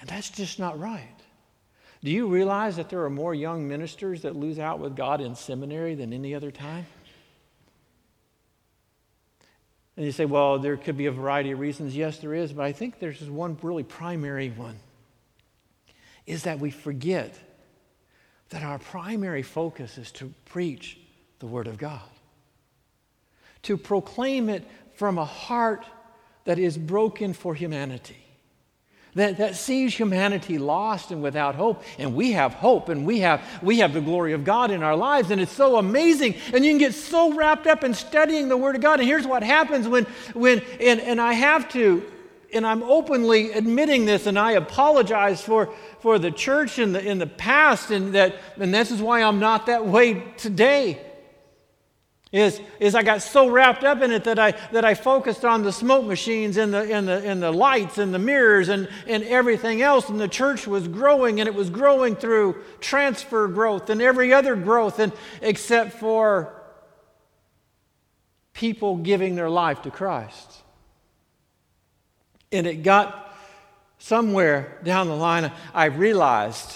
And 0.01 0.09
that's 0.09 0.31
just 0.31 0.59
not 0.59 0.79
right. 0.79 1.09
Do 2.03 2.11
you 2.11 2.27
realize 2.27 2.77
that 2.77 2.91
there 2.91 3.03
are 3.05 3.11
more 3.11 3.35
young 3.35 3.67
ministers 3.67 4.23
that 4.23 4.37
lose 4.37 4.59
out 4.59 4.79
with 4.79 4.95
God 4.95 5.23
in 5.23 5.35
seminary 5.35 5.95
than 5.95 6.13
any 6.13 6.35
other 6.35 6.51
time? 6.51 6.87
And 9.97 10.05
you 10.05 10.13
say, 10.13 10.25
well, 10.25 10.59
there 10.59 10.77
could 10.77 10.97
be 10.97 11.07
a 11.07 11.13
variety 11.13 11.53
of 11.53 11.61
reasons. 11.61 11.97
Yes, 11.97 12.19
there 12.19 12.35
is, 12.35 12.53
but 12.53 12.65
I 12.65 12.73
think 12.73 12.99
there's 12.99 13.23
one 13.23 13.57
really 13.63 13.85
primary 13.85 14.51
one 14.51 14.77
is 16.27 16.45
that 16.45 16.59
we 16.59 16.71
forget 16.71 17.39
that 18.51 18.63
our 18.63 18.79
primary 18.79 19.43
focus 19.43 19.99
is 19.99 20.11
to 20.13 20.33
preach 20.47 20.99
the 21.39 21.47
Word 21.47 21.67
of 21.67 21.79
God, 21.79 22.01
to 23.63 23.77
proclaim 23.77 24.49
it 24.49 24.67
from 24.95 25.19
a 25.19 25.25
heart 25.25 25.85
that 26.45 26.59
is 26.59 26.77
broken 26.79 27.33
for 27.33 27.55
humanity. 27.55 28.17
That, 29.15 29.37
that 29.37 29.55
sees 29.55 29.95
humanity 29.95 30.59
lost 30.59 31.13
and 31.13 31.23
without 31.23 31.55
hope, 31.55 31.85
and 31.99 32.17
we 32.17 32.33
have 32.33 32.55
hope, 32.55 32.89
and 32.89 33.07
we 33.07 33.21
have, 33.21 33.43
we 33.63 33.79
have 33.79 33.93
the 33.93 34.01
glory 34.01 34.33
of 34.33 34.45
God 34.45 34.73
in 34.73 34.83
our 34.83 34.97
lives, 34.97 35.31
and 35.31 35.41
it's 35.41 35.53
so 35.53 35.77
amazing. 35.77 36.35
And 36.53 36.65
you 36.65 36.73
can 36.73 36.79
get 36.79 36.95
so 36.95 37.33
wrapped 37.33 37.69
up 37.69 37.85
in 37.85 37.95
studying 37.95 38.49
the 38.49 38.57
Word 38.57 38.75
of 38.75 38.83
God. 38.83 38.99
And 38.99 39.09
here's 39.09 39.27
what 39.27 39.45
happens 39.45 39.87
when, 39.87 40.05
when 40.33 40.63
and, 40.81 41.01
and 41.01 41.21
I 41.21 41.33
have 41.35 41.69
to, 41.71 42.03
and 42.53 42.67
I'm 42.67 42.83
openly 42.83 43.53
admitting 43.53 44.05
this, 44.05 44.27
and 44.27 44.37
I 44.37 44.53
apologize 44.53 45.41
for, 45.41 45.73
for 46.01 46.19
the 46.19 46.33
church 46.33 46.81
in 46.81 46.93
the, 46.93 47.05
in 47.05 47.19
the 47.19 47.29
past, 47.29 47.93
and, 47.93 48.17
that, 48.17 48.35
and 48.57 48.75
this 48.75 48.91
is 48.91 49.01
why 49.01 49.23
I'm 49.23 49.39
not 49.39 49.67
that 49.67 49.87
way 49.87 50.25
today 50.37 51.01
is, 52.35 52.61
is 52.81 52.97
I 52.97 53.05
got 53.05 53.23
so 53.23 53.49
wrapped 53.49 53.85
up 53.85 54.03
in 54.03 54.11
it 54.11 54.25
that 54.25 54.41
I, 54.41 54.51
that 54.73 54.85
I 54.85 54.95
focused 54.95 55.45
on 55.45 55.63
the 55.63 55.73
smoke 55.73 56.05
machines 56.05 56.57
and 56.57 56.75
the, 56.75 56.93
and 56.93 57.07
the, 57.07 57.25
and 57.25 57.41
the 57.41 57.53
lights 57.53 57.97
and 57.97 58.13
the 58.13 58.19
mirrors 58.19 58.69
and, 58.69 58.89
and 59.07 59.23
everything 59.23 59.83
else. 59.83 60.09
And 60.09 60.19
the 60.19 60.27
church 60.27 60.67
was 60.67 60.89
growing, 60.89 61.39
and 61.39 61.49
it 61.49 61.55
was 61.55 61.71
growing 61.71 62.17
through 62.17 62.61
transfer 62.81 63.47
growth 63.47 63.89
and 63.89 64.03
every 64.03 64.35
other 64.35 64.57
growth, 64.57 64.99
and, 64.99 65.13
except 65.43 65.93
for 65.93 66.61
people 68.53 68.97
giving 68.97 69.37
their 69.37 69.51
life 69.51 69.83
to 69.83 69.93
Christ. 69.93 70.63
And 72.51 72.67
it 72.67 72.83
got 72.83 73.33
somewhere 73.99 74.81
down 74.83 75.07
the 75.07 75.15
line, 75.15 75.53
I 75.73 75.85
realized, 75.85 76.73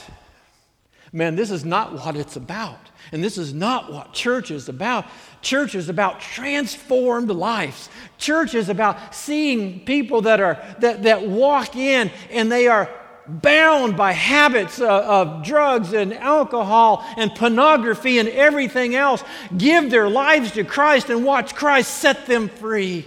man, 1.12 1.34
this 1.34 1.50
is 1.50 1.64
not 1.64 1.94
what 1.94 2.14
it's 2.14 2.36
about. 2.36 2.78
And 3.12 3.24
this 3.24 3.38
is 3.38 3.54
not 3.54 3.92
what 3.92 4.12
church 4.12 4.50
is 4.50 4.68
about. 4.68 5.06
Church 5.42 5.74
is 5.74 5.88
about 5.88 6.20
transformed 6.20 7.30
lives. 7.30 7.88
Church 8.18 8.54
is 8.54 8.68
about 8.68 9.14
seeing 9.14 9.84
people 9.84 10.22
that 10.22 10.40
are 10.40 10.58
that, 10.80 11.04
that 11.04 11.26
walk 11.26 11.76
in 11.76 12.10
and 12.30 12.50
they 12.50 12.66
are 12.66 12.90
bound 13.28 13.96
by 13.96 14.12
habits 14.12 14.80
of, 14.80 14.88
of 14.88 15.44
drugs 15.44 15.92
and 15.92 16.14
alcohol 16.14 17.04
and 17.16 17.34
pornography 17.34 18.18
and 18.18 18.28
everything 18.30 18.94
else, 18.94 19.22
give 19.56 19.90
their 19.90 20.08
lives 20.08 20.52
to 20.52 20.64
Christ 20.64 21.10
and 21.10 21.24
watch 21.24 21.54
Christ 21.54 21.98
set 21.98 22.26
them 22.26 22.48
free. 22.48 23.06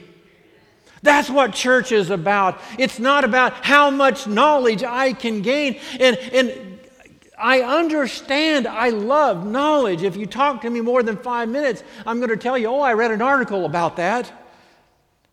That's 1.03 1.29
what 1.29 1.53
church 1.53 1.91
is 1.91 2.11
about. 2.11 2.59
It's 2.77 2.99
not 2.99 3.23
about 3.23 3.53
how 3.65 3.89
much 3.89 4.27
knowledge 4.27 4.83
I 4.83 5.13
can 5.13 5.41
gain. 5.41 5.79
And, 5.99 6.15
and 6.17 6.70
I 7.41 7.62
understand, 7.62 8.67
I 8.67 8.89
love 8.89 9.47
knowledge. 9.47 10.04
If 10.04 10.15
you 10.15 10.27
talk 10.27 10.62
to 10.62 10.69
me 10.69 10.80
more 10.80 11.01
than 11.01 11.17
five 11.17 11.49
minutes, 11.49 11.84
I'm 12.06 12.19
going 12.19 12.30
to 12.30 12.38
tell 12.38 12.56
you, 12.56 12.67
oh, 12.67 12.82
I 12.82 12.93
read 12.93 13.10
an 13.10 13.21
article 13.21 13.65
about 13.65 13.95
that. 13.95 14.32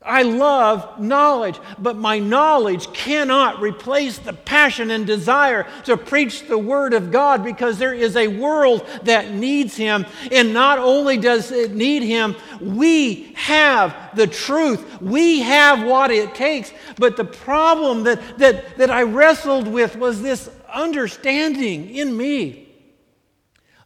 I 0.01 0.23
love 0.23 1.01
knowledge, 1.01 1.59
but 1.79 1.97
my 1.97 2.19
knowledge 2.19 2.91
cannot 2.95 3.61
replace 3.61 4.17
the 4.17 4.33
passion 4.33 4.91
and 4.91 5.07
desire 5.07 5.67
to 5.85 5.99
preach 5.99 6.47
the 6.47 6.57
Word 6.57 6.95
of 6.95 7.11
God 7.11 7.45
because 7.45 7.79
there 7.79 7.93
is 7.93 8.17
a 8.17 8.29
world 8.29 8.87
that 9.03 9.33
needs 9.33 9.77
Him. 9.77 10.07
And 10.31 10.55
not 10.55 10.79
only 10.79 11.19
does 11.19 11.51
it 11.51 11.75
need 11.75 12.03
Him, 12.05 12.37
we 12.61 13.35
have 13.35 13.95
the 14.15 14.29
truth. 14.29 15.03
We 15.03 15.41
have 15.41 15.83
what 15.83 16.11
it 16.11 16.35
takes. 16.35 16.73
But 16.97 17.19
the 17.19 17.25
problem 17.25 18.05
that, 18.05 18.39
that, 18.39 18.79
that 18.79 18.91
I 18.91 19.03
wrestled 19.03 19.69
with 19.69 19.97
was 19.97 20.23
this 20.23 20.49
understanding 20.73 21.91
in 21.91 22.17
me 22.17 22.69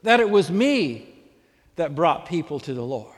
that 0.02 0.20
it 0.20 0.28
was 0.28 0.50
me 0.50 1.08
that 1.76 1.94
brought 1.94 2.26
people 2.26 2.60
to 2.60 2.74
the 2.74 2.82
Lord. 2.82 3.08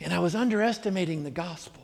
And 0.00 0.12
I 0.12 0.18
was 0.18 0.34
underestimating 0.34 1.24
the 1.24 1.30
gospel. 1.30 1.82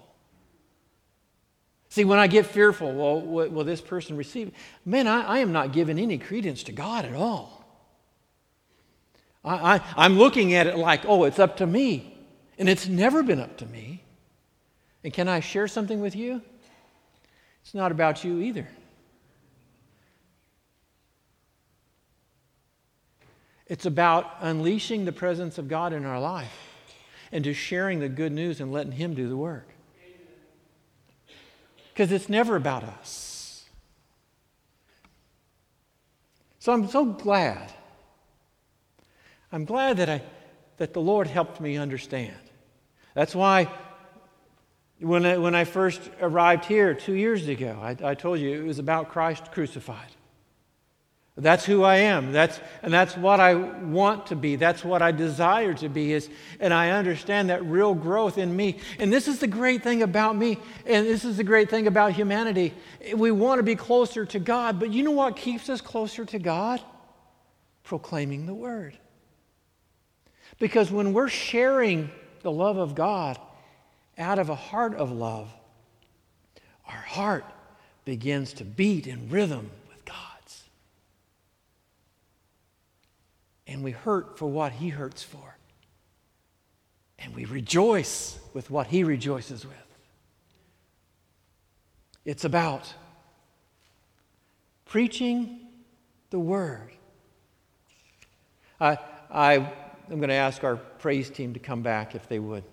See, 1.90 2.05
when 2.05 2.18
I 2.18 2.26
get 2.26 2.46
fearful, 2.46 2.92
well, 2.92 3.20
will 3.20 3.64
this 3.64 3.81
person 3.81 4.16
receive? 4.16 4.52
Man, 4.85 5.07
I, 5.07 5.22
I 5.22 5.38
am 5.38 5.52
not 5.52 5.72
giving 5.72 5.98
any 5.98 6.18
credence 6.18 6.62
to 6.64 6.72
God 6.72 7.05
at 7.05 7.14
all. 7.14 7.64
I, 9.44 9.76
I, 9.76 9.81
I'm 9.96 10.18
looking 10.18 10.55
at 10.55 10.66
it 10.66 10.76
like, 10.76 11.07
oh, 11.07 11.24
it's 11.24 11.38
up 11.38 11.59
to 11.59 11.66
me. 11.66 12.18
And 12.59 12.68
it's 12.68 12.88
never 12.88 13.22
been 13.22 13.40
up 13.40 13.59
to 13.59 13.66
me. 13.66 14.02
And 15.05 15.12
can 15.12 15.29
I 15.29 15.40
share 15.40 15.68
something 15.68 16.00
with 16.00 16.16
you? 16.16 16.42
It's 17.62 17.74
not 17.74 17.92
about 17.92 18.24
you 18.24 18.40
either. 18.40 18.68
It's 23.66 23.87
about 23.87 24.37
unleashing 24.40 25.05
the 25.05 25.12
presence 25.12 25.59
of 25.59 25.68
God 25.68 25.92
in 25.92 26.05
our 26.05 26.20
life 26.20 26.52
and 27.33 27.44
just 27.44 27.59
sharing 27.59 27.98
the 27.98 28.09
good 28.09 28.33
news 28.33 28.61
and 28.61 28.72
letting 28.72 28.92
Him 28.92 29.14
do 29.14 29.29
the 29.29 29.37
work. 29.37 29.68
Because 31.92 32.12
it's 32.12 32.29
never 32.29 32.57
about 32.57 32.85
us. 32.85 33.64
So 36.59 36.72
I'm 36.72 36.88
so 36.88 37.05
glad. 37.05 37.72
I'm 39.50 39.64
glad 39.64 39.96
that, 39.98 40.11
I, 40.11 40.22
that 40.76 40.92
the 40.92 41.00
Lord 41.00 41.26
helped 41.26 41.61
me 41.61 41.76
understand. 41.76 42.37
That's 43.14 43.35
why 43.35 43.68
when 45.00 45.24
I, 45.24 45.38
when 45.38 45.55
I 45.55 45.64
first 45.64 46.00
arrived 46.20 46.64
here 46.64 46.94
two 46.94 47.14
years 47.14 47.48
ago, 47.48 47.79
I, 47.81 47.96
I 48.11 48.14
told 48.14 48.40
you 48.40 48.61
it 48.61 48.64
was 48.64 48.79
about 48.79 49.09
Christ 49.11 49.52
crucified. 49.52 50.11
That's 51.38 51.66
who 51.66 51.83
I 51.83 51.96
am. 51.96 52.33
That's, 52.33 52.59
and 52.83 52.92
that's 52.92 53.14
what 53.14 53.40
I 53.40 53.55
want 53.55 54.29
to 54.29 54.37
be. 54.37 54.57
That's 54.57 54.83
what 54.83 55.03
I 55.03 55.12
desire 55.12 55.75
to 55.75 55.88
be. 55.90 56.14
Is, 56.14 56.31
and 56.61 56.72
I 56.72 56.92
understand 56.92 57.51
that 57.51 57.62
real 57.66 57.94
growth 57.94 58.38
in 58.38 58.57
me. 58.57 58.79
And 58.99 59.12
this 59.12 59.29
is 59.29 59.38
the 59.38 59.46
great 59.46 59.83
thing 59.83 60.03
about 60.03 60.35
me. 60.35 60.57
And 60.87 61.07
this 61.07 61.27
is 61.27 61.37
the 61.37 61.44
great 61.44 61.68
thing 61.68 61.87
about 61.87 62.12
humanity. 62.12 62.72
We 63.14 63.33
want 63.33 63.59
to 63.59 63.62
be 63.62 63.77
closer 63.77 64.25
to 64.25 64.38
God. 64.38 64.81
But 64.81 64.94
you 64.94 65.03
know 65.03 65.11
what 65.11 65.37
keeps 65.37 65.68
us 65.68 65.83
closer 65.83 66.25
to 66.25 66.38
God? 66.38 66.81
Proclaiming 67.85 68.46
the 68.46 68.55
word. 68.55 68.96
Because 70.59 70.90
when 70.90 71.12
we're 71.12 71.29
sharing 71.29 72.11
the 72.40 72.51
love 72.51 72.79
of 72.79 72.94
God 72.94 73.38
out 74.16 74.38
of 74.38 74.49
a 74.49 74.55
heart 74.55 74.94
of 74.94 75.12
love, 75.12 75.51
our 76.88 76.94
heart 76.94 77.44
begins 78.07 78.55
to 78.55 78.64
beat 78.64 79.07
in 79.07 79.29
rhythm 79.29 79.70
and 83.66 83.83
we 83.83 83.90
hurt 83.90 84.38
for 84.38 84.46
what 84.46 84.72
He 84.72 84.88
hurts 84.88 85.22
for. 85.22 85.57
And 87.18 87.35
we 87.35 87.44
rejoice 87.44 88.38
with 88.52 88.70
what 88.70 88.87
He 88.87 89.05
rejoices 89.05 89.64
with. 89.64 89.74
It's 92.24 92.44
about 92.44 92.92
preaching 94.85 95.68
the 96.31 96.38
Word. 96.38 96.92
I, 98.81 98.98
I, 99.31 99.55
I'm 100.11 100.18
going 100.18 100.29
to 100.29 100.35
ask 100.35 100.62
our 100.64 100.76
praise 100.76 101.31
team 101.31 101.55
to 101.55 101.61
come 101.61 101.83
back 101.83 102.14
if 102.14 102.29
they 102.29 102.38
would. 102.38 102.64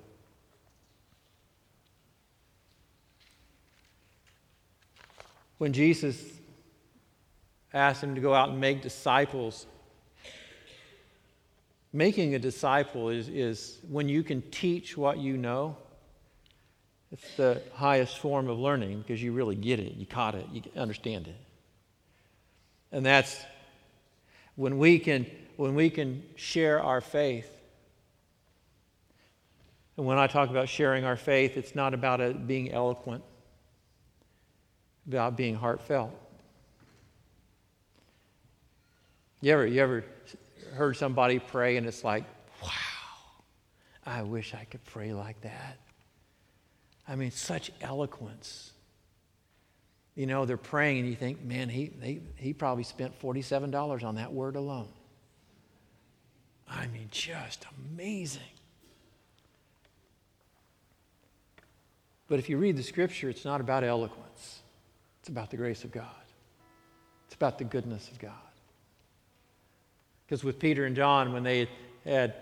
When 5.57 5.71
Jesus 5.71 6.21
asked 7.73 8.03
him 8.03 8.15
to 8.15 8.21
go 8.21 8.33
out 8.33 8.49
and 8.49 8.59
make 8.59 8.81
disciples, 8.81 9.65
Making 11.95 12.33
a 12.33 12.39
disciple 12.39 13.09
is, 13.09 13.29
is 13.29 13.77
when 13.87 14.09
you 14.09 14.23
can 14.23 14.41
teach 14.49 14.97
what 14.97 15.19
you 15.19 15.37
know. 15.37 15.77
It's 17.11 17.35
the 17.35 17.61
highest 17.73 18.17
form 18.17 18.49
of 18.49 18.57
learning 18.57 19.01
because 19.01 19.21
you 19.21 19.31
really 19.31 19.55
get 19.55 19.79
it, 19.79 19.93
you 19.93 20.07
caught 20.07 20.33
it, 20.33 20.47
you 20.51 20.63
understand 20.75 21.27
it. 21.27 21.35
And 22.91 23.05
that's 23.05 23.39
when 24.55 24.79
we 24.79 24.97
can, 24.97 25.27
when 25.55 25.75
we 25.75 25.91
can 25.91 26.23
share 26.35 26.81
our 26.81 27.01
faith. 27.01 27.47
And 29.95 30.07
when 30.07 30.17
I 30.17 30.25
talk 30.25 30.49
about 30.49 30.69
sharing 30.69 31.05
our 31.05 31.15
faith, 31.15 31.55
it's 31.55 31.75
not 31.75 31.93
about 31.93 32.19
it 32.19 32.47
being 32.47 32.71
eloquent, 32.71 33.23
about 35.07 35.37
being 35.37 35.53
heartfelt. 35.53 36.11
You 39.41 39.51
ever, 39.53 39.67
you 39.67 39.81
ever 39.81 40.03
heard 40.73 40.97
somebody 40.97 41.39
pray 41.39 41.77
and 41.77 41.85
it's 41.85 42.03
like, 42.03 42.23
wow, 42.61 42.69
I 44.05 44.23
wish 44.23 44.53
I 44.53 44.65
could 44.65 44.83
pray 44.85 45.13
like 45.13 45.41
that. 45.41 45.77
I 47.07 47.15
mean, 47.15 47.31
such 47.31 47.71
eloquence. 47.81 48.71
You 50.15 50.27
know, 50.27 50.45
they're 50.45 50.57
praying 50.57 50.99
and 50.99 51.07
you 51.07 51.15
think, 51.15 51.43
man, 51.43 51.69
he, 51.69 51.91
he, 52.01 52.21
he 52.35 52.53
probably 52.53 52.83
spent 52.83 53.19
$47 53.19 54.03
on 54.03 54.15
that 54.15 54.31
word 54.31 54.55
alone. 54.55 54.89
I 56.67 56.87
mean, 56.87 57.07
just 57.11 57.65
amazing. 57.91 58.41
But 62.27 62.39
if 62.39 62.49
you 62.49 62.57
read 62.57 62.77
the 62.77 62.83
scripture, 62.83 63.29
it's 63.29 63.45
not 63.45 63.61
about 63.61 63.83
eloquence, 63.83 64.61
it's 65.19 65.29
about 65.29 65.51
the 65.51 65.57
grace 65.57 65.83
of 65.83 65.91
God, 65.91 66.05
it's 67.25 67.35
about 67.35 67.57
the 67.57 67.63
goodness 67.63 68.09
of 68.09 68.19
God. 68.19 68.31
Because 70.33 70.43
with 70.43 70.57
Peter 70.57 70.85
and 70.85 70.95
John, 70.95 71.31
when 71.31 71.43
they 71.43 71.67
had, 72.05 72.33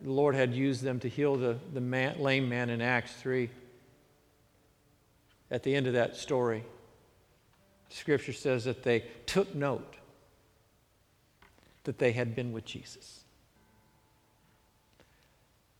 the 0.00 0.10
Lord 0.10 0.34
had 0.34 0.52
used 0.52 0.82
them 0.82 0.98
to 0.98 1.08
heal 1.08 1.36
the, 1.36 1.56
the 1.72 1.80
man, 1.80 2.18
lame 2.18 2.48
man 2.48 2.70
in 2.70 2.82
Acts 2.82 3.12
3, 3.12 3.48
at 5.52 5.62
the 5.62 5.72
end 5.72 5.86
of 5.86 5.92
that 5.92 6.16
story, 6.16 6.64
Scripture 7.88 8.32
says 8.32 8.64
that 8.64 8.82
they 8.82 9.04
took 9.26 9.54
note 9.54 9.94
that 11.84 11.98
they 11.98 12.10
had 12.10 12.34
been 12.34 12.50
with 12.50 12.64
Jesus. 12.64 13.20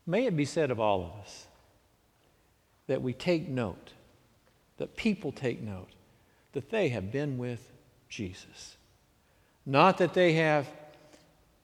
May 0.07 0.27
it 0.27 0.37
be 0.37 0.45
said 0.45 0.71
of 0.71 0.79
all 0.79 1.03
of 1.03 1.21
us 1.21 1.49
that 2.87 3.03
we 3.03 3.13
take 3.13 3.49
note, 3.49 3.91
that 4.77 4.95
people 4.95 5.33
take 5.33 5.61
note, 5.61 5.91
that 6.53 6.71
they 6.71 6.91
have 6.91 7.11
been 7.11 7.39
with 7.39 7.73
Jesus. 8.09 8.77
Not 9.67 9.99
that 9.99 10.15
they 10.15 10.35
have 10.35 10.69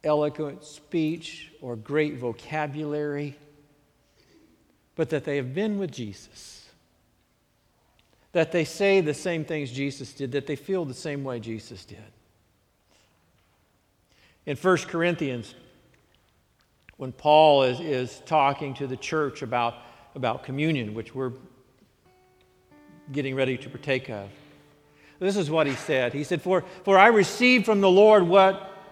eloquent 0.04 0.64
speech 0.64 1.52
or 1.60 1.76
great 1.76 2.16
vocabulary, 2.16 3.36
but 4.96 5.10
that 5.10 5.24
they 5.24 5.36
have 5.36 5.54
been 5.54 5.78
with 5.78 5.90
Jesus. 5.90 6.68
That 8.32 8.52
they 8.52 8.64
say 8.64 9.00
the 9.00 9.14
same 9.14 9.44
things 9.44 9.70
Jesus 9.70 10.12
did, 10.12 10.32
that 10.32 10.46
they 10.46 10.56
feel 10.56 10.84
the 10.84 10.94
same 10.94 11.22
way 11.22 11.38
Jesus 11.38 11.84
did. 11.84 11.98
In 14.46 14.56
1 14.56 14.76
Corinthians, 14.88 15.54
when 16.96 17.12
Paul 17.12 17.64
is, 17.64 17.80
is 17.80 18.22
talking 18.26 18.74
to 18.74 18.86
the 18.86 18.96
church 18.96 19.42
about, 19.42 19.74
about 20.14 20.42
communion, 20.42 20.94
which 20.94 21.14
we're 21.14 21.32
getting 23.12 23.34
ready 23.34 23.56
to 23.58 23.68
partake 23.68 24.08
of, 24.08 24.28
this 25.20 25.36
is 25.36 25.48
what 25.48 25.68
he 25.68 25.74
said. 25.74 26.12
He 26.12 26.24
said, 26.24 26.42
For, 26.42 26.64
for 26.84 26.98
I 26.98 27.06
received 27.08 27.64
from 27.64 27.80
the 27.80 27.90
Lord 27.90 28.24
what 28.24 28.71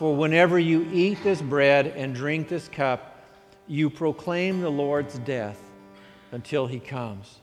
For 0.00 0.16
whenever 0.16 0.58
you 0.58 0.88
eat 0.94 1.22
this 1.22 1.42
bread 1.42 1.88
and 1.88 2.14
drink 2.14 2.48
this 2.48 2.68
cup, 2.68 3.22
you 3.68 3.90
proclaim 3.90 4.62
the 4.62 4.70
Lord's 4.70 5.18
death 5.18 5.60
until 6.32 6.66
he 6.66 6.80
comes. 6.80 7.36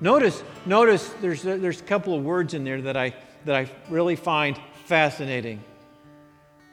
Notice, 0.00 0.42
notice 0.66 1.08
there's 1.20 1.46
a, 1.46 1.56
there's 1.56 1.80
a 1.80 1.84
couple 1.84 2.16
of 2.16 2.24
words 2.24 2.52
in 2.52 2.64
there 2.64 2.82
that 2.82 2.96
I, 2.96 3.14
that 3.44 3.54
I 3.54 3.70
really 3.88 4.16
find 4.16 4.58
fascinating. 4.86 5.62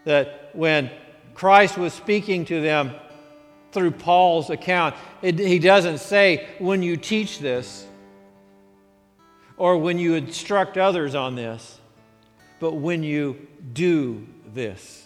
That 0.06 0.50
when 0.54 0.90
Christ 1.36 1.78
was 1.78 1.94
speaking 1.94 2.44
to 2.46 2.60
them 2.60 2.96
through 3.72 3.92
Paul's 3.92 4.50
account, 4.50 4.96
it, 5.22 5.38
he 5.38 5.60
doesn't 5.60 6.00
say, 6.00 6.48
when 6.58 6.82
you 6.82 6.98
teach 6.98 7.38
this 7.38 7.86
or 9.56 9.78
when 9.78 10.00
you 10.00 10.16
instruct 10.16 10.80
others 10.80 11.14
on 11.14 11.36
this, 11.36 11.80
but 12.60 12.74
when 12.74 13.04
you 13.04 13.48
do 13.74 14.28
this. 14.54 15.06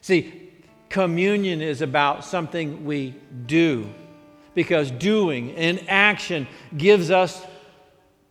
See, 0.00 0.52
communion 0.88 1.60
is 1.60 1.82
about 1.82 2.24
something 2.24 2.84
we 2.84 3.14
do 3.46 3.92
because 4.54 4.90
doing 4.90 5.52
and 5.52 5.84
action 5.88 6.46
gives 6.76 7.10
us 7.10 7.44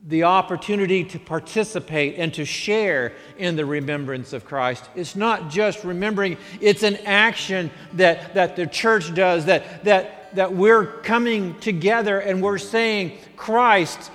the 0.08 0.24
opportunity 0.24 1.04
to 1.04 1.20
participate 1.20 2.16
and 2.18 2.34
to 2.34 2.46
share 2.46 3.14
in 3.38 3.56
the 3.56 3.66
remembrance 3.66 4.34
of 4.34 4.46
Christ. 4.46 4.86
It's 4.96 5.16
not 5.16 5.50
just 5.50 5.84
remembering, 5.84 6.38
it's 6.62 6.84
an 6.84 6.98
action 7.06 7.72
that, 7.94 8.36
that 8.36 8.56
the 8.56 8.68
church 8.68 9.14
does, 9.16 9.46
that, 9.46 9.84
that, 9.86 10.36
that 10.36 10.54
we're 10.54 10.86
coming 11.02 11.60
together 11.60 12.20
and 12.20 12.42
we're 12.42 12.60
saying, 12.60 13.18
Christ 13.36 14.12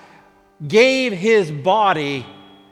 gave 0.67 1.13
his 1.13 1.51
body 1.51 2.25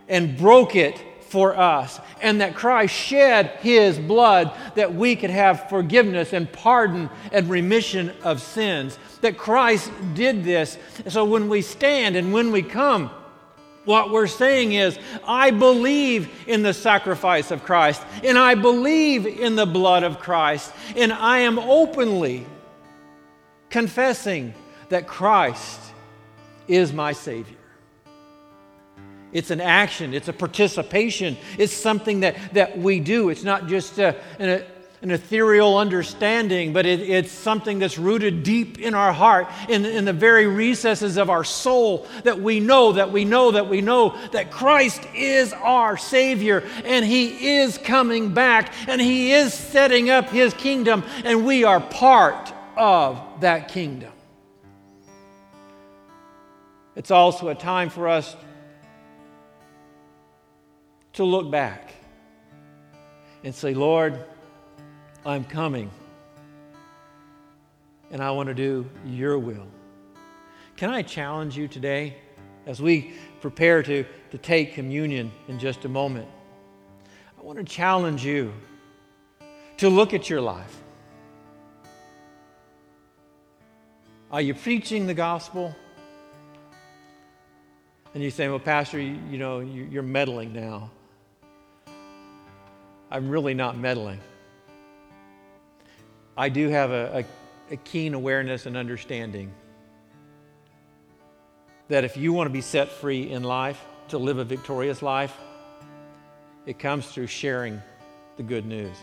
and 0.08 0.36
broke 0.36 0.76
it 0.76 1.02
for 1.28 1.56
us, 1.56 2.00
and 2.22 2.40
that 2.40 2.54
Christ 2.54 2.94
shed 2.94 3.46
his 3.60 3.98
blood 3.98 4.50
that 4.74 4.94
we 4.94 5.14
could 5.14 5.30
have 5.30 5.68
forgiveness 5.68 6.32
and 6.32 6.50
pardon 6.50 7.10
and 7.32 7.48
remission 7.50 8.12
of 8.22 8.40
sins. 8.40 8.98
That 9.20 9.36
Christ 9.36 9.90
did 10.14 10.44
this. 10.44 10.78
So 11.08 11.24
when 11.24 11.48
we 11.48 11.60
stand 11.62 12.16
and 12.16 12.32
when 12.32 12.50
we 12.50 12.62
come, 12.62 13.10
what 13.84 14.10
we're 14.10 14.26
saying 14.26 14.72
is, 14.72 14.98
I 15.26 15.50
believe 15.50 16.30
in 16.46 16.62
the 16.62 16.74
sacrifice 16.74 17.50
of 17.50 17.64
Christ, 17.64 18.02
and 18.22 18.38
I 18.38 18.54
believe 18.54 19.26
in 19.26 19.56
the 19.56 19.66
blood 19.66 20.02
of 20.02 20.18
Christ, 20.18 20.72
and 20.96 21.12
I 21.12 21.38
am 21.38 21.58
openly 21.58 22.46
confessing 23.70 24.54
that 24.88 25.06
Christ 25.06 25.80
is 26.66 26.92
my 26.92 27.12
Savior. 27.12 27.57
It's 29.32 29.50
an 29.50 29.60
action, 29.60 30.14
it's 30.14 30.28
a 30.28 30.32
participation, 30.32 31.36
it's 31.58 31.72
something 31.72 32.20
that, 32.20 32.36
that 32.54 32.78
we 32.78 32.98
do. 33.00 33.28
It's 33.28 33.44
not 33.44 33.66
just 33.66 33.98
a, 33.98 34.16
an, 34.38 34.64
an 35.02 35.10
ethereal 35.10 35.76
understanding, 35.76 36.72
but 36.72 36.86
it, 36.86 37.00
it's 37.00 37.30
something 37.30 37.78
that's 37.78 37.98
rooted 37.98 38.42
deep 38.42 38.78
in 38.78 38.94
our 38.94 39.12
heart, 39.12 39.48
in, 39.68 39.84
in 39.84 40.04
the 40.04 40.12
very 40.12 40.46
recesses 40.46 41.16
of 41.18 41.30
our 41.30 41.44
soul, 41.44 42.06
that 42.24 42.40
we 42.40 42.58
know, 42.58 42.92
that 42.92 43.12
we 43.12 43.24
know, 43.24 43.50
that 43.52 43.68
we 43.68 43.80
know 43.80 44.16
that 44.32 44.50
Christ 44.50 45.06
is 45.14 45.52
our 45.52 45.96
Savior 45.96 46.64
and 46.84 47.04
He 47.04 47.58
is 47.58 47.78
coming 47.78 48.34
back 48.34 48.72
and 48.88 49.00
He 49.00 49.32
is 49.32 49.52
setting 49.52 50.10
up 50.10 50.30
His 50.30 50.54
kingdom, 50.54 51.04
and 51.22 51.44
we 51.46 51.64
are 51.64 51.80
part 51.80 52.52
of 52.76 53.22
that 53.40 53.68
kingdom. 53.68 54.12
It's 56.96 57.12
also 57.12 57.48
a 57.48 57.54
time 57.54 57.90
for 57.90 58.08
us 58.08 58.34
to 61.18 61.24
look 61.24 61.50
back 61.50 61.94
and 63.42 63.52
say, 63.52 63.74
Lord, 63.74 64.24
I'm 65.26 65.42
coming 65.42 65.90
and 68.12 68.22
I 68.22 68.30
want 68.30 68.46
to 68.50 68.54
do 68.54 68.88
your 69.04 69.36
will. 69.36 69.66
Can 70.76 70.90
I 70.90 71.02
challenge 71.02 71.56
you 71.56 71.66
today 71.66 72.18
as 72.66 72.80
we 72.80 73.14
prepare 73.40 73.82
to, 73.82 74.04
to 74.30 74.38
take 74.38 74.74
communion 74.74 75.32
in 75.48 75.58
just 75.58 75.84
a 75.84 75.88
moment? 75.88 76.28
I 77.36 77.42
want 77.42 77.58
to 77.58 77.64
challenge 77.64 78.24
you 78.24 78.54
to 79.78 79.88
look 79.88 80.14
at 80.14 80.30
your 80.30 80.40
life. 80.40 80.80
Are 84.30 84.40
you 84.40 84.54
preaching 84.54 85.08
the 85.08 85.14
gospel? 85.14 85.74
And 88.14 88.22
you 88.22 88.30
say, 88.30 88.48
well, 88.48 88.60
Pastor, 88.60 89.00
you, 89.00 89.18
you 89.28 89.38
know, 89.38 89.58
you're 89.58 90.04
meddling 90.04 90.52
now. 90.52 90.92
I'm 93.10 93.28
really 93.28 93.54
not 93.54 93.76
meddling. 93.76 94.20
I 96.36 96.48
do 96.48 96.68
have 96.68 96.90
a, 96.90 97.24
a, 97.70 97.74
a 97.74 97.76
keen 97.78 98.14
awareness 98.14 98.66
and 98.66 98.76
understanding 98.76 99.52
that 101.88 102.04
if 102.04 102.16
you 102.16 102.32
want 102.32 102.48
to 102.48 102.52
be 102.52 102.60
set 102.60 102.90
free 102.90 103.30
in 103.30 103.42
life, 103.42 103.84
to 104.08 104.18
live 104.18 104.38
a 104.38 104.44
victorious 104.44 105.02
life, 105.02 105.36
it 106.64 106.78
comes 106.78 107.06
through 107.06 107.26
sharing 107.26 107.82
the 108.36 108.42
good 108.42 108.64
news 108.64 108.96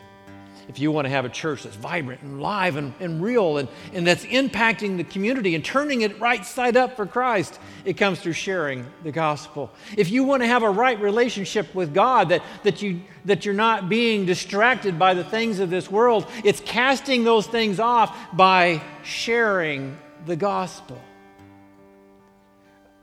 if 0.67 0.79
you 0.79 0.91
want 0.91 1.05
to 1.05 1.09
have 1.09 1.25
a 1.25 1.29
church 1.29 1.63
that's 1.63 1.75
vibrant 1.75 2.21
and 2.21 2.41
live 2.41 2.75
and, 2.75 2.93
and 2.99 3.21
real 3.21 3.57
and, 3.57 3.69
and 3.93 4.05
that's 4.05 4.25
impacting 4.25 4.97
the 4.97 5.03
community 5.03 5.55
and 5.55 5.63
turning 5.63 6.01
it 6.01 6.19
right 6.19 6.45
side 6.45 6.75
up 6.75 6.95
for 6.95 7.05
Christ, 7.05 7.59
it 7.85 7.93
comes 7.93 8.19
through 8.19 8.33
sharing 8.33 8.85
the 9.03 9.11
gospel. 9.11 9.71
If 9.95 10.09
you 10.09 10.23
want 10.23 10.41
to 10.43 10.47
have 10.47 10.63
a 10.63 10.69
right 10.69 10.99
relationship 10.99 11.73
with 11.75 11.93
God, 11.93 12.29
that, 12.29 12.43
that, 12.63 12.81
you, 12.81 13.01
that 13.25 13.45
you're 13.45 13.53
not 13.53 13.89
being 13.89 14.25
distracted 14.25 14.97
by 14.97 15.13
the 15.13 15.23
things 15.23 15.59
of 15.59 15.69
this 15.69 15.89
world, 15.89 16.25
it's 16.43 16.61
casting 16.61 17.23
those 17.23 17.45
things 17.45 17.79
off 17.79 18.17
by 18.33 18.81
sharing 19.03 19.97
the 20.25 20.35
gospel. 20.35 20.99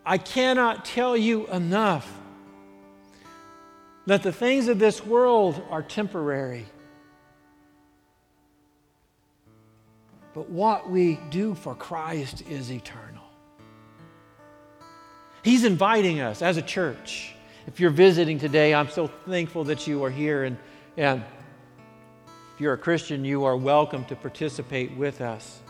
I 0.04 0.18
cannot 0.18 0.84
tell 0.84 1.16
you 1.16 1.46
enough 1.46 2.12
that 4.06 4.24
the 4.24 4.32
things 4.32 4.66
of 4.66 4.78
this 4.78 5.04
world 5.04 5.62
are 5.70 5.82
temporary. 5.82 6.66
But 10.34 10.48
what 10.48 10.90
we 10.90 11.18
do 11.30 11.54
for 11.54 11.74
Christ 11.74 12.42
is 12.48 12.70
eternal. 12.70 13.22
He's 15.42 15.64
inviting 15.64 16.20
us 16.20 16.40
as 16.42 16.56
a 16.56 16.62
church. 16.62 17.34
If 17.66 17.80
you're 17.80 17.90
visiting 17.90 18.38
today, 18.38 18.74
I'm 18.74 18.88
so 18.88 19.08
thankful 19.26 19.64
that 19.64 19.86
you 19.86 20.04
are 20.04 20.10
here. 20.10 20.44
And, 20.44 20.56
and 20.96 21.22
if 22.54 22.60
you're 22.60 22.72
a 22.72 22.78
Christian, 22.78 23.24
you 23.24 23.44
are 23.44 23.56
welcome 23.56 24.04
to 24.06 24.16
participate 24.16 24.96
with 24.96 25.20
us. 25.20 25.61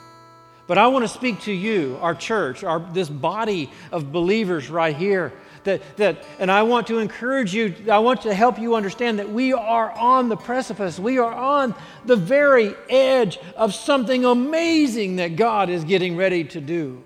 But 0.73 0.79
I 0.79 0.87
want 0.87 1.05
to 1.05 1.09
speak 1.09 1.43
to 1.43 1.53
you, 1.53 1.99
our 2.01 2.15
church, 2.15 2.65
our, 2.65 2.81
this 2.81 3.11
body 3.11 3.71
of 3.91 4.11
believers 4.11 4.71
right 4.71 4.97
here. 4.97 5.35
That, 5.65 5.83
that, 5.99 6.25
and 6.39 6.51
I 6.51 6.63
want 6.63 6.87
to 6.87 6.99
encourage 6.99 7.53
you, 7.53 7.75
I 7.91 7.99
want 7.99 8.23
to 8.23 8.33
help 8.33 8.59
you 8.59 8.75
understand 8.75 9.19
that 9.19 9.29
we 9.29 9.53
are 9.53 9.91
on 9.91 10.31
the 10.31 10.37
precipice. 10.39 10.99
We 10.99 11.19
are 11.19 11.31
on 11.31 11.75
the 12.07 12.17
very 12.17 12.75
edge 12.89 13.39
of 13.55 13.75
something 13.75 14.25
amazing 14.25 15.17
that 15.17 15.37
God 15.37 15.69
is 15.69 15.85
getting 15.85 16.17
ready 16.17 16.43
to 16.45 16.61
do. 16.63 17.05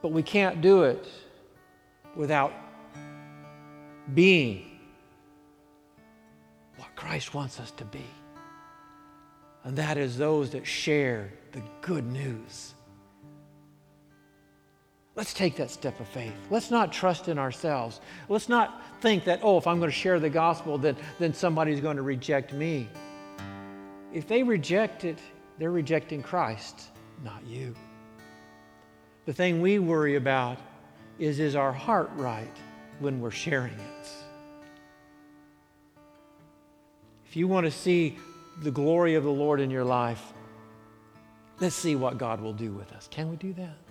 But 0.00 0.12
we 0.12 0.22
can't 0.22 0.62
do 0.62 0.84
it 0.84 1.06
without 2.16 2.54
being 4.14 4.64
what 6.78 6.96
Christ 6.96 7.34
wants 7.34 7.60
us 7.60 7.70
to 7.72 7.84
be. 7.84 8.06
And 9.64 9.76
that 9.76 9.98
is 9.98 10.16
those 10.16 10.52
that 10.52 10.66
share 10.66 11.30
the 11.52 11.62
good 11.80 12.06
news 12.06 12.74
Let's 15.18 15.34
take 15.34 15.56
that 15.56 15.68
step 15.68 15.98
of 15.98 16.06
faith. 16.06 16.32
Let's 16.48 16.70
not 16.70 16.92
trust 16.92 17.26
in 17.26 17.40
ourselves. 17.40 18.00
Let's 18.28 18.48
not 18.48 18.84
think 19.00 19.24
that, 19.24 19.40
oh, 19.42 19.58
if 19.58 19.66
I'm 19.66 19.80
going 19.80 19.90
to 19.90 19.96
share 19.96 20.20
the 20.20 20.30
gospel, 20.30 20.78
then, 20.78 20.94
then 21.18 21.34
somebody's 21.34 21.80
going 21.80 21.96
to 21.96 22.04
reject 22.04 22.52
me. 22.52 22.88
If 24.12 24.28
they 24.28 24.44
reject 24.44 25.02
it, 25.02 25.18
they're 25.58 25.72
rejecting 25.72 26.22
Christ, 26.22 26.90
not 27.24 27.44
you. 27.44 27.74
The 29.26 29.32
thing 29.32 29.60
we 29.60 29.80
worry 29.80 30.14
about 30.14 30.60
is 31.18 31.40
is 31.40 31.56
our 31.56 31.72
heart 31.72 32.10
right 32.14 32.56
when 33.00 33.20
we're 33.20 33.32
sharing 33.32 33.74
it? 33.74 34.08
If 37.26 37.34
you 37.34 37.48
want 37.48 37.66
to 37.66 37.72
see 37.72 38.16
the 38.62 38.70
glory 38.70 39.16
of 39.16 39.24
the 39.24 39.32
Lord 39.32 39.58
in 39.58 39.68
your 39.68 39.84
life, 39.84 40.32
let's 41.60 41.74
see 41.74 41.96
what 41.96 42.18
God 42.18 42.40
will 42.40 42.52
do 42.52 42.72
with 42.72 42.92
us. 42.92 43.08
Can 43.10 43.30
we 43.30 43.36
do 43.36 43.52
that? 43.54 43.87